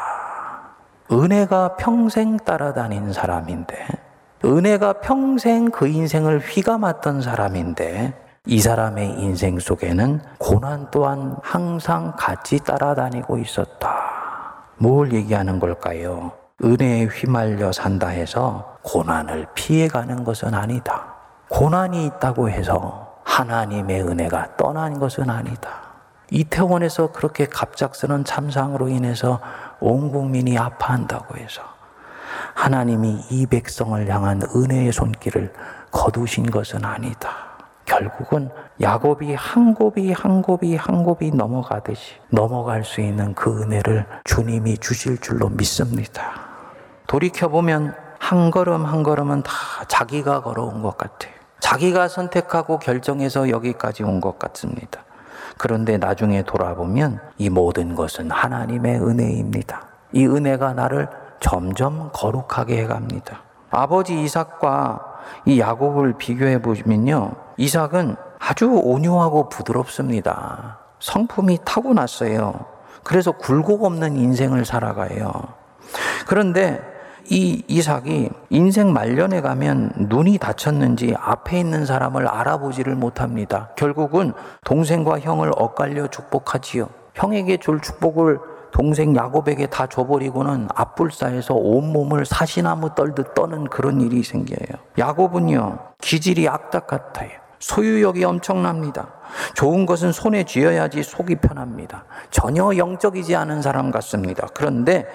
은혜가 1.11 1.77
평생 1.77 2.37
따라다닌 2.37 3.15
사람인데, 3.15 3.87
은혜가 4.45 4.95
평생 5.01 5.71
그 5.71 5.87
인생을 5.87 6.41
휘감았던 6.41 7.23
사람인데, 7.23 8.22
이 8.49 8.59
사람의 8.59 9.21
인생 9.21 9.61
속에는 9.61 10.21
고난 10.39 10.89
또한 10.91 11.37
항상 11.45 12.13
같이 12.19 12.59
따라다니고 12.59 13.39
있었다. 13.39 14.67
뭘 14.79 15.13
얘기하는 15.13 15.61
걸까요? 15.61 16.33
은혜에 16.61 17.05
휘말려 17.05 17.71
산다 17.71 18.09
해서 18.09 18.79
고난을 18.83 19.47
피해가는 19.55 20.25
것은 20.25 20.55
아니다. 20.55 21.15
고난이 21.51 22.05
있다고 22.07 22.51
해서 22.51 23.15
하나님의 23.23 24.03
은혜가 24.03 24.57
떠난 24.57 24.99
것은 24.99 25.31
아니다. 25.31 25.93
이태원에서 26.33 27.13
그렇게 27.13 27.47
갑작스런 27.47 28.25
참상으로 28.25 28.89
인해서 28.89 29.39
온 29.79 30.11
국민이 30.11 30.59
아파한다고 30.59 31.37
해서 31.37 31.63
하나님이 32.55 33.21
이 33.31 33.47
백성을 33.47 34.09
향한 34.09 34.43
은혜의 34.53 34.91
손길을 34.91 35.53
거두신 35.93 36.51
것은 36.51 36.85
아니다. 36.85 37.52
결국은 37.85 38.51
야곱이 38.81 39.35
한 39.35 39.75
곱이 39.75 40.13
한 40.13 40.43
곱이 40.43 40.77
한 40.77 41.03
곱이 41.05 41.31
넘어가듯이 41.33 42.15
넘어갈 42.31 42.85
수 42.85 43.01
있는 43.01 43.35
그 43.35 43.63
은혜를 43.63 44.07
주님이 44.25 44.79
주실 44.79 45.19
줄로 45.19 45.49
믿습니다. 45.49 46.33
돌이켜보면 47.07 47.95
한 48.19 48.51
걸음 48.51 48.85
한 48.85 49.03
걸음은 49.03 49.43
다 49.43 49.53
자기가 49.89 50.43
걸어온 50.43 50.83
것 50.83 50.97
같아요. 50.97 51.33
자기가 51.61 52.09
선택하고 52.09 52.79
결정해서 52.79 53.49
여기까지 53.51 54.03
온 54.05 54.21
것 54.21 54.39
같습니다. 54.39 55.05
그런데 55.59 55.99
나중에 55.99 56.43
돌아보면 56.43 57.21
이 57.39 57.51
모든 57.51 57.95
것은 57.95 58.31
하나님의 58.31 59.01
은혜입니다. 59.01 59.83
이 60.13 60.27
은혜가 60.27 60.73
나를 60.75 61.09
점점 61.41 62.11
거룩하게 62.13 62.83
해갑니다. 62.83 63.43
아버지 63.71 64.21
이삭과 64.23 65.01
이 65.47 65.61
야곱을 65.61 66.15
비교해 66.19 66.61
보면요. 66.63 67.33
이삭은 67.57 68.17
아주 68.39 68.81
온유하고 68.83 69.49
부드럽습니다. 69.49 70.79
성품이 71.01 71.59
타고났어요. 71.65 72.67
그래서 73.05 73.33
굴곡 73.33 73.85
없는 73.85 74.17
인생을 74.17 74.65
살아가요. 74.65 75.31
그런데 76.27 76.81
이 77.29 77.63
이삭이 77.69 78.31
인생 78.51 78.93
말년에 78.93 79.41
가면 79.41 79.93
눈이 80.09 80.39
다쳤는지 80.39 81.15
앞에 81.19 81.59
있는 81.59 81.87
사람을 81.87 82.27
알아보지를 82.27 82.95
못합니다. 82.95 83.71
결국은 83.77 84.33
동생과 84.65 85.21
형을 85.21 85.51
엇갈려 85.57 86.09
축복하지요. 86.09 86.89
형에게 87.15 87.59
줄 87.59 87.81
축복을 87.81 88.39
동생 88.73 89.15
야곱에게 89.15 89.67
다 89.67 89.87
줘버리고는 89.87 90.69
앞불사에서 90.75 91.55
온몸을 91.55 92.25
사시나무 92.25 92.95
떨듯 92.95 93.35
떠는 93.35 93.65
그런 93.65 94.01
일이 94.01 94.23
생겨요. 94.23 94.81
야곱은요, 94.99 95.79
기질이 96.01 96.49
악덕 96.49 96.87
같아요. 96.87 97.42
소유욕이 97.63 98.25
엄청납니다. 98.25 99.09
좋은 99.55 99.87
것은 99.87 100.11
손에 100.11 100.43
쥐어야지 100.43 101.05
속이 101.05 101.37
편합니다. 101.37 102.05
전혀 102.31 102.77
영적이지 102.77 103.37
않은 103.37 103.63
사람 103.63 103.93
같습니다. 103.93 104.49
그런데 104.53 105.07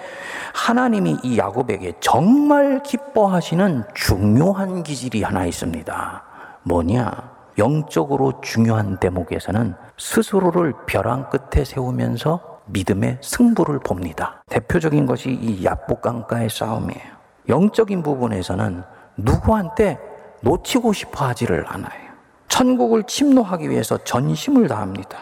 하나님이 0.54 1.18
이 1.22 1.38
야곱에게 1.38 1.94
정말 2.00 2.82
기뻐하시는 2.82 3.84
중요한 3.94 4.82
기질이 4.82 5.22
하나 5.22 5.44
있습니다. 5.44 6.22
뭐냐? 6.62 7.38
영적으로 7.58 8.40
중요한 8.40 8.96
대목에서는 8.96 9.74
스스로를 9.98 10.72
벼랑 10.86 11.28
끝에 11.28 11.64
세우면서 11.64 12.60
믿음의 12.66 13.18
승부를 13.20 13.80
봅니다. 13.80 14.42
대표적인 14.48 15.04
것이 15.04 15.30
이 15.30 15.64
야복강가의 15.64 16.48
싸움이에요. 16.48 17.18
영적인 17.48 18.02
부분에서는 18.02 18.84
누구한테 19.18 19.98
놓치고 20.40 20.94
싶어 20.94 21.26
하지를 21.26 21.66
않아요. 21.68 22.07
천국을 22.48 23.04
침노하기 23.04 23.70
위해서 23.70 23.98
전심을 23.98 24.68
다합니다. 24.68 25.18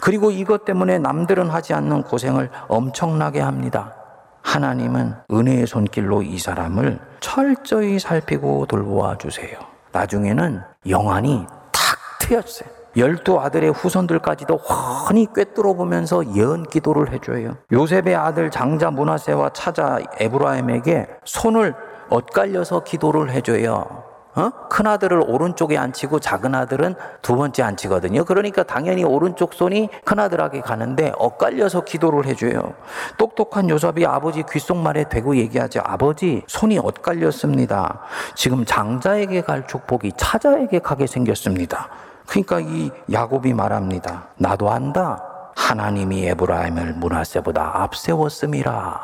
그리고 0.00 0.30
이것 0.30 0.64
때문에 0.64 0.98
남들은 0.98 1.48
하지 1.50 1.74
않는 1.74 2.02
고생을 2.02 2.50
엄청나게 2.68 3.40
합니다. 3.40 3.94
하나님은 4.42 5.14
은혜의 5.30 5.66
손길로 5.66 6.22
이 6.22 6.38
사람을 6.38 6.98
철저히 7.20 7.98
살피고 7.98 8.66
돌보아 8.66 9.16
주세요. 9.18 9.58
나중에는 9.92 10.62
영안이 10.88 11.46
탁 11.72 11.98
트였어요. 12.20 12.68
열두 12.96 13.38
아들의 13.38 13.70
후손들까지도 13.70 14.56
훤히 14.56 15.28
꿰뚫어 15.34 15.74
보면서 15.74 16.24
예언 16.34 16.64
기도를 16.64 17.12
해줘요. 17.12 17.56
요셉의 17.70 18.16
아들 18.16 18.50
장자 18.50 18.90
문하세와 18.90 19.50
차자 19.50 20.00
에브라임에게 20.18 21.06
손을 21.24 21.74
엇갈려서 22.08 22.82
기도를 22.82 23.30
해줘요. 23.30 24.09
어? 24.36 24.50
큰 24.68 24.86
아들을 24.86 25.24
오른쪽에 25.26 25.76
앉히고 25.76 26.20
작은 26.20 26.54
아들은 26.54 26.94
두 27.20 27.36
번째 27.36 27.64
앉히거든요. 27.64 28.24
그러니까 28.24 28.62
당연히 28.62 29.02
오른쪽 29.02 29.54
손이 29.54 29.88
큰 30.04 30.18
아들에게 30.20 30.60
가는데 30.60 31.12
엇갈려서 31.18 31.82
기도를 31.82 32.26
해줘요. 32.26 32.74
똑똑한 33.16 33.68
요셉이 33.68 34.06
아버지 34.06 34.44
귓속말에 34.48 35.08
대고 35.08 35.36
얘기하죠. 35.36 35.80
아버지 35.84 36.42
손이 36.46 36.78
엇갈렸습니다. 36.78 38.00
지금 38.36 38.64
장자에게 38.64 39.40
갈 39.42 39.66
축복이 39.66 40.12
차자에게 40.16 40.78
가게 40.78 41.06
생겼습니다. 41.06 41.88
그러니까 42.26 42.60
이 42.60 42.90
야곱이 43.10 43.52
말합니다. 43.52 44.28
나도 44.36 44.70
안다. 44.70 45.24
하나님이 45.56 46.26
에브라임을 46.28 46.94
문하세보다 46.94 47.82
앞세웠음이라. 47.82 49.00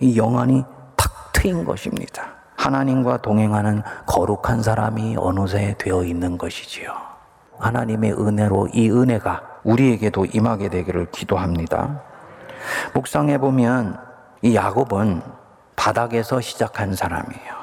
이 0.00 0.18
영안이 0.18 0.64
탁 0.96 1.32
트인 1.32 1.64
것입니다. 1.64 2.37
하나님과 2.58 3.18
동행하는 3.18 3.82
거룩한 4.04 4.62
사람이 4.62 5.16
어느새 5.18 5.76
되어 5.78 6.02
있는 6.02 6.36
것이지요. 6.36 6.92
하나님의 7.58 8.12
은혜로 8.12 8.68
이 8.74 8.90
은혜가 8.90 9.42
우리에게도 9.62 10.26
임하게 10.26 10.68
되기를 10.68 11.10
기도합니다. 11.12 12.02
묵상해 12.94 13.38
보면 13.38 13.98
이 14.42 14.54
야곱은 14.54 15.22
바닥에서 15.76 16.40
시작한 16.40 16.94
사람이에요. 16.94 17.58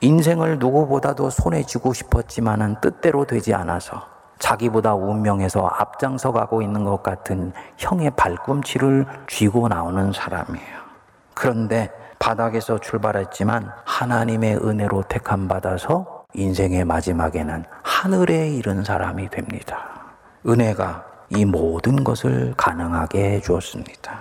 인생을 0.00 0.58
누구보다도 0.58 1.30
손에 1.30 1.62
쥐고 1.62 1.94
싶었지만은 1.94 2.76
뜻대로 2.82 3.24
되지 3.24 3.54
않아서 3.54 4.06
자기보다 4.38 4.94
운명에서 4.94 5.66
앞장서 5.66 6.32
가고 6.32 6.60
있는 6.60 6.84
것 6.84 7.02
같은 7.02 7.52
형의 7.78 8.10
발꿈치를 8.10 9.06
쥐고 9.26 9.68
나오는 9.68 10.12
사람이에요. 10.12 10.84
그런데 11.32 11.90
바닥에서 12.18 12.78
출발했지만 12.78 13.70
하나님의 13.84 14.56
은혜로 14.56 15.04
택함 15.08 15.48
받아서 15.48 16.24
인생의 16.34 16.84
마지막에는 16.84 17.64
하늘에 17.82 18.50
이른 18.50 18.82
사람이 18.84 19.30
됩니다. 19.30 20.16
은혜가 20.46 21.04
이 21.30 21.44
모든 21.44 22.04
것을 22.04 22.54
가능하게 22.56 23.32
해 23.36 23.40
주었습니다. 23.40 24.18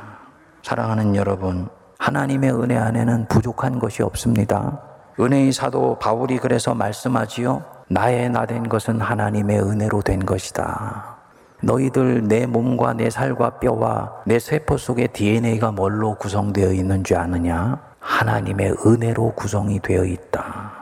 사랑하는 0.62 1.16
여러분, 1.16 1.68
하나님의 2.00 2.52
은혜 2.52 2.78
안에는 2.78 3.28
부족한 3.28 3.80
것이 3.80 4.04
없습니다. 4.04 4.80
은혜의 5.20 5.52
사도 5.52 5.98
바울이 6.00 6.38
그래서 6.38 6.74
말씀하지요. 6.74 7.64
나의 7.90 8.30
나 8.30 8.46
된 8.46 8.68
것은 8.70 9.02
하나님의 9.02 9.60
은혜로 9.60 10.02
된 10.02 10.26
것이다. 10.26 11.13
너희들 11.64 12.28
내 12.28 12.46
몸과 12.46 12.94
내 12.94 13.10
살과 13.10 13.60
뼈와 13.60 14.24
내 14.26 14.38
세포 14.38 14.78
속에 14.78 15.08
DNA가 15.08 15.72
뭘로 15.72 16.16
구성되어 16.16 16.74
있는 16.74 17.06
줄 17.06 17.18
아느냐? 17.18 17.80
하나님의 18.00 18.76
은혜로 18.86 19.34
구성이 19.36 19.80
되어 19.80 20.04
있다. 20.04 20.74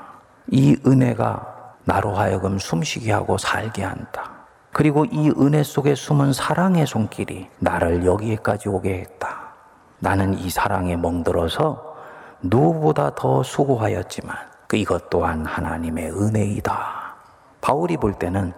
이 0.47 0.75
은혜가 0.85 1.75
나로 1.85 2.15
하여금 2.15 2.57
숨쉬게 2.57 3.11
하고 3.11 3.37
살게 3.37 3.83
한다. 3.83 4.31
그리고 4.73 5.05
이 5.05 5.31
은혜 5.37 5.61
속에 5.61 5.93
숨은 5.93 6.33
사랑의 6.33 6.87
손길이 6.87 7.47
나를 7.59 8.03
여기에까지 8.03 8.69
오게 8.69 9.01
했다. 9.01 9.53
나는 9.99 10.33
이 10.33 10.49
사랑에 10.49 10.95
멍들어서 10.95 11.95
누구보다 12.41 13.13
더 13.13 13.43
수고하였지만 13.43 14.35
그 14.67 14.77
이것 14.77 15.11
또한 15.11 15.45
하나님의 15.45 16.11
은혜이다. 16.11 17.15
바울이 17.61 17.97
볼 17.97 18.13
때는 18.13 18.53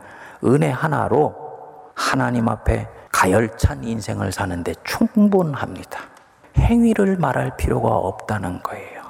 은혜 0.45 0.69
하나로 0.69 1.42
하나님 1.95 2.49
앞에 2.49 2.88
가열찬 3.12 3.84
인생을 3.84 4.32
사는데 4.32 4.73
충분합니다. 4.84 5.99
행위를 6.58 7.17
말할 7.17 7.58
필요가 7.58 7.89
없다는 7.89 8.62
거예요. 8.63 9.03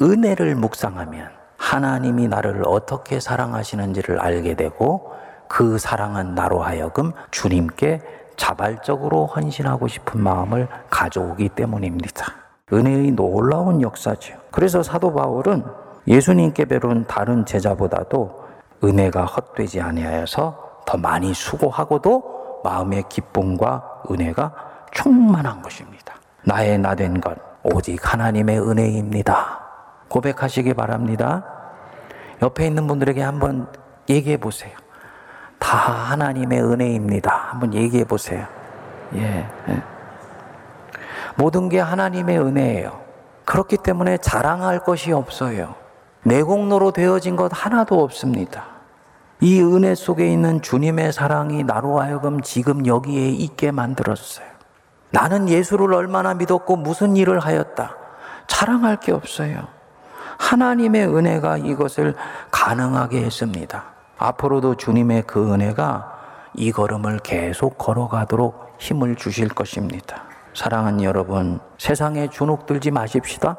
은혜를 0.00 0.54
묵상하면 0.54 1.30
하나님이 1.56 2.28
나를 2.28 2.62
어떻게 2.66 3.20
사랑하시는지를 3.20 4.20
알게 4.20 4.54
되고 4.54 5.12
그 5.48 5.78
사랑은 5.78 6.34
나로 6.34 6.62
하여금 6.62 7.12
주님께 7.30 8.00
자발적으로 8.36 9.26
헌신하고 9.26 9.86
싶은 9.86 10.20
마음을 10.20 10.66
가져오기 10.90 11.50
때문입니다. 11.50 12.26
은혜의 12.72 13.12
놀라운 13.12 13.82
역사죠. 13.82 14.34
그래서 14.50 14.82
사도 14.82 15.12
바울은 15.12 15.62
예수님께 16.08 16.64
배운 16.64 17.06
다른 17.06 17.44
제자보다도 17.44 18.42
은혜가 18.82 19.26
헛되지 19.26 19.80
아니하여서 19.80 20.71
더 20.86 20.98
많이 20.98 21.32
수고하고도 21.34 22.60
마음의 22.64 23.04
기쁨과 23.08 24.02
은혜가 24.10 24.52
충만한 24.92 25.62
것입니다. 25.62 26.14
나의 26.44 26.78
나된 26.78 27.20
것 27.20 27.36
오직 27.62 28.12
하나님의 28.12 28.60
은혜입니다. 28.60 29.60
고백하시기 30.08 30.74
바랍니다. 30.74 31.44
옆에 32.42 32.66
있는 32.66 32.86
분들에게 32.86 33.22
한번 33.22 33.68
얘기해 34.08 34.36
보세요. 34.36 34.72
다 35.58 35.76
하나님의 35.76 36.60
은혜입니다. 36.60 37.50
한번 37.50 37.72
얘기해 37.72 38.04
보세요. 38.04 38.46
예. 39.14 39.46
예. 39.68 39.82
모든 41.36 41.68
게 41.68 41.78
하나님의 41.78 42.38
은혜예요. 42.38 43.00
그렇기 43.44 43.78
때문에 43.78 44.18
자랑할 44.18 44.80
것이 44.80 45.12
없어요. 45.12 45.74
내 46.24 46.42
공로로 46.42 46.90
되어진 46.90 47.36
것 47.36 47.50
하나도 47.54 48.02
없습니다. 48.02 48.71
이 49.42 49.60
은혜 49.60 49.96
속에 49.96 50.32
있는 50.32 50.62
주님의 50.62 51.12
사랑이 51.12 51.64
나로 51.64 52.00
하여금 52.00 52.42
지금 52.42 52.86
여기에 52.86 53.30
있게 53.30 53.72
만들었어요. 53.72 54.46
나는 55.10 55.48
예수를 55.48 55.92
얼마나 55.94 56.32
믿었고 56.32 56.76
무슨 56.76 57.16
일을 57.16 57.40
하였다. 57.40 57.96
자랑할 58.46 59.00
게 59.00 59.10
없어요. 59.10 59.66
하나님의 60.38 61.08
은혜가 61.08 61.56
이것을 61.56 62.14
가능하게 62.52 63.24
했습니다. 63.24 63.82
앞으로도 64.16 64.76
주님의 64.76 65.24
그 65.26 65.52
은혜가 65.52 66.20
이 66.54 66.70
걸음을 66.70 67.18
계속 67.18 67.78
걸어가도록 67.78 68.76
힘을 68.78 69.16
주실 69.16 69.48
것입니다. 69.48 70.22
사랑하는 70.54 71.02
여러분, 71.02 71.58
세상에 71.78 72.28
주눅 72.28 72.66
들지 72.66 72.92
마십시다. 72.92 73.56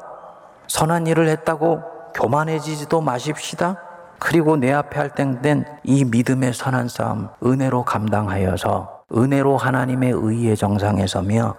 선한 0.66 1.08
일을 1.08 1.28
했다고 1.28 1.82
교만해지지도 2.14 3.02
마십시다. 3.02 3.93
그리고 4.18 4.56
내 4.56 4.72
앞에 4.72 4.98
할땐이 4.98 6.04
믿음의 6.10 6.52
선한 6.54 6.88
싸움 6.88 7.28
은혜로 7.44 7.84
감당하여서 7.84 9.04
은혜로 9.14 9.56
하나님의 9.56 10.12
의의 10.12 10.56
정상에 10.56 11.06
서며 11.06 11.54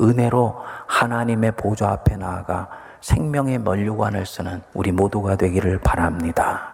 은혜로 0.00 0.56
하나님의 0.86 1.52
보좌 1.52 1.90
앞에 1.90 2.16
나아가 2.16 2.68
생명의 3.00 3.58
면류관을 3.58 4.26
쓰는 4.26 4.62
우리 4.74 4.92
모두가 4.92 5.36
되기를 5.36 5.78
바랍니다. 5.78 6.68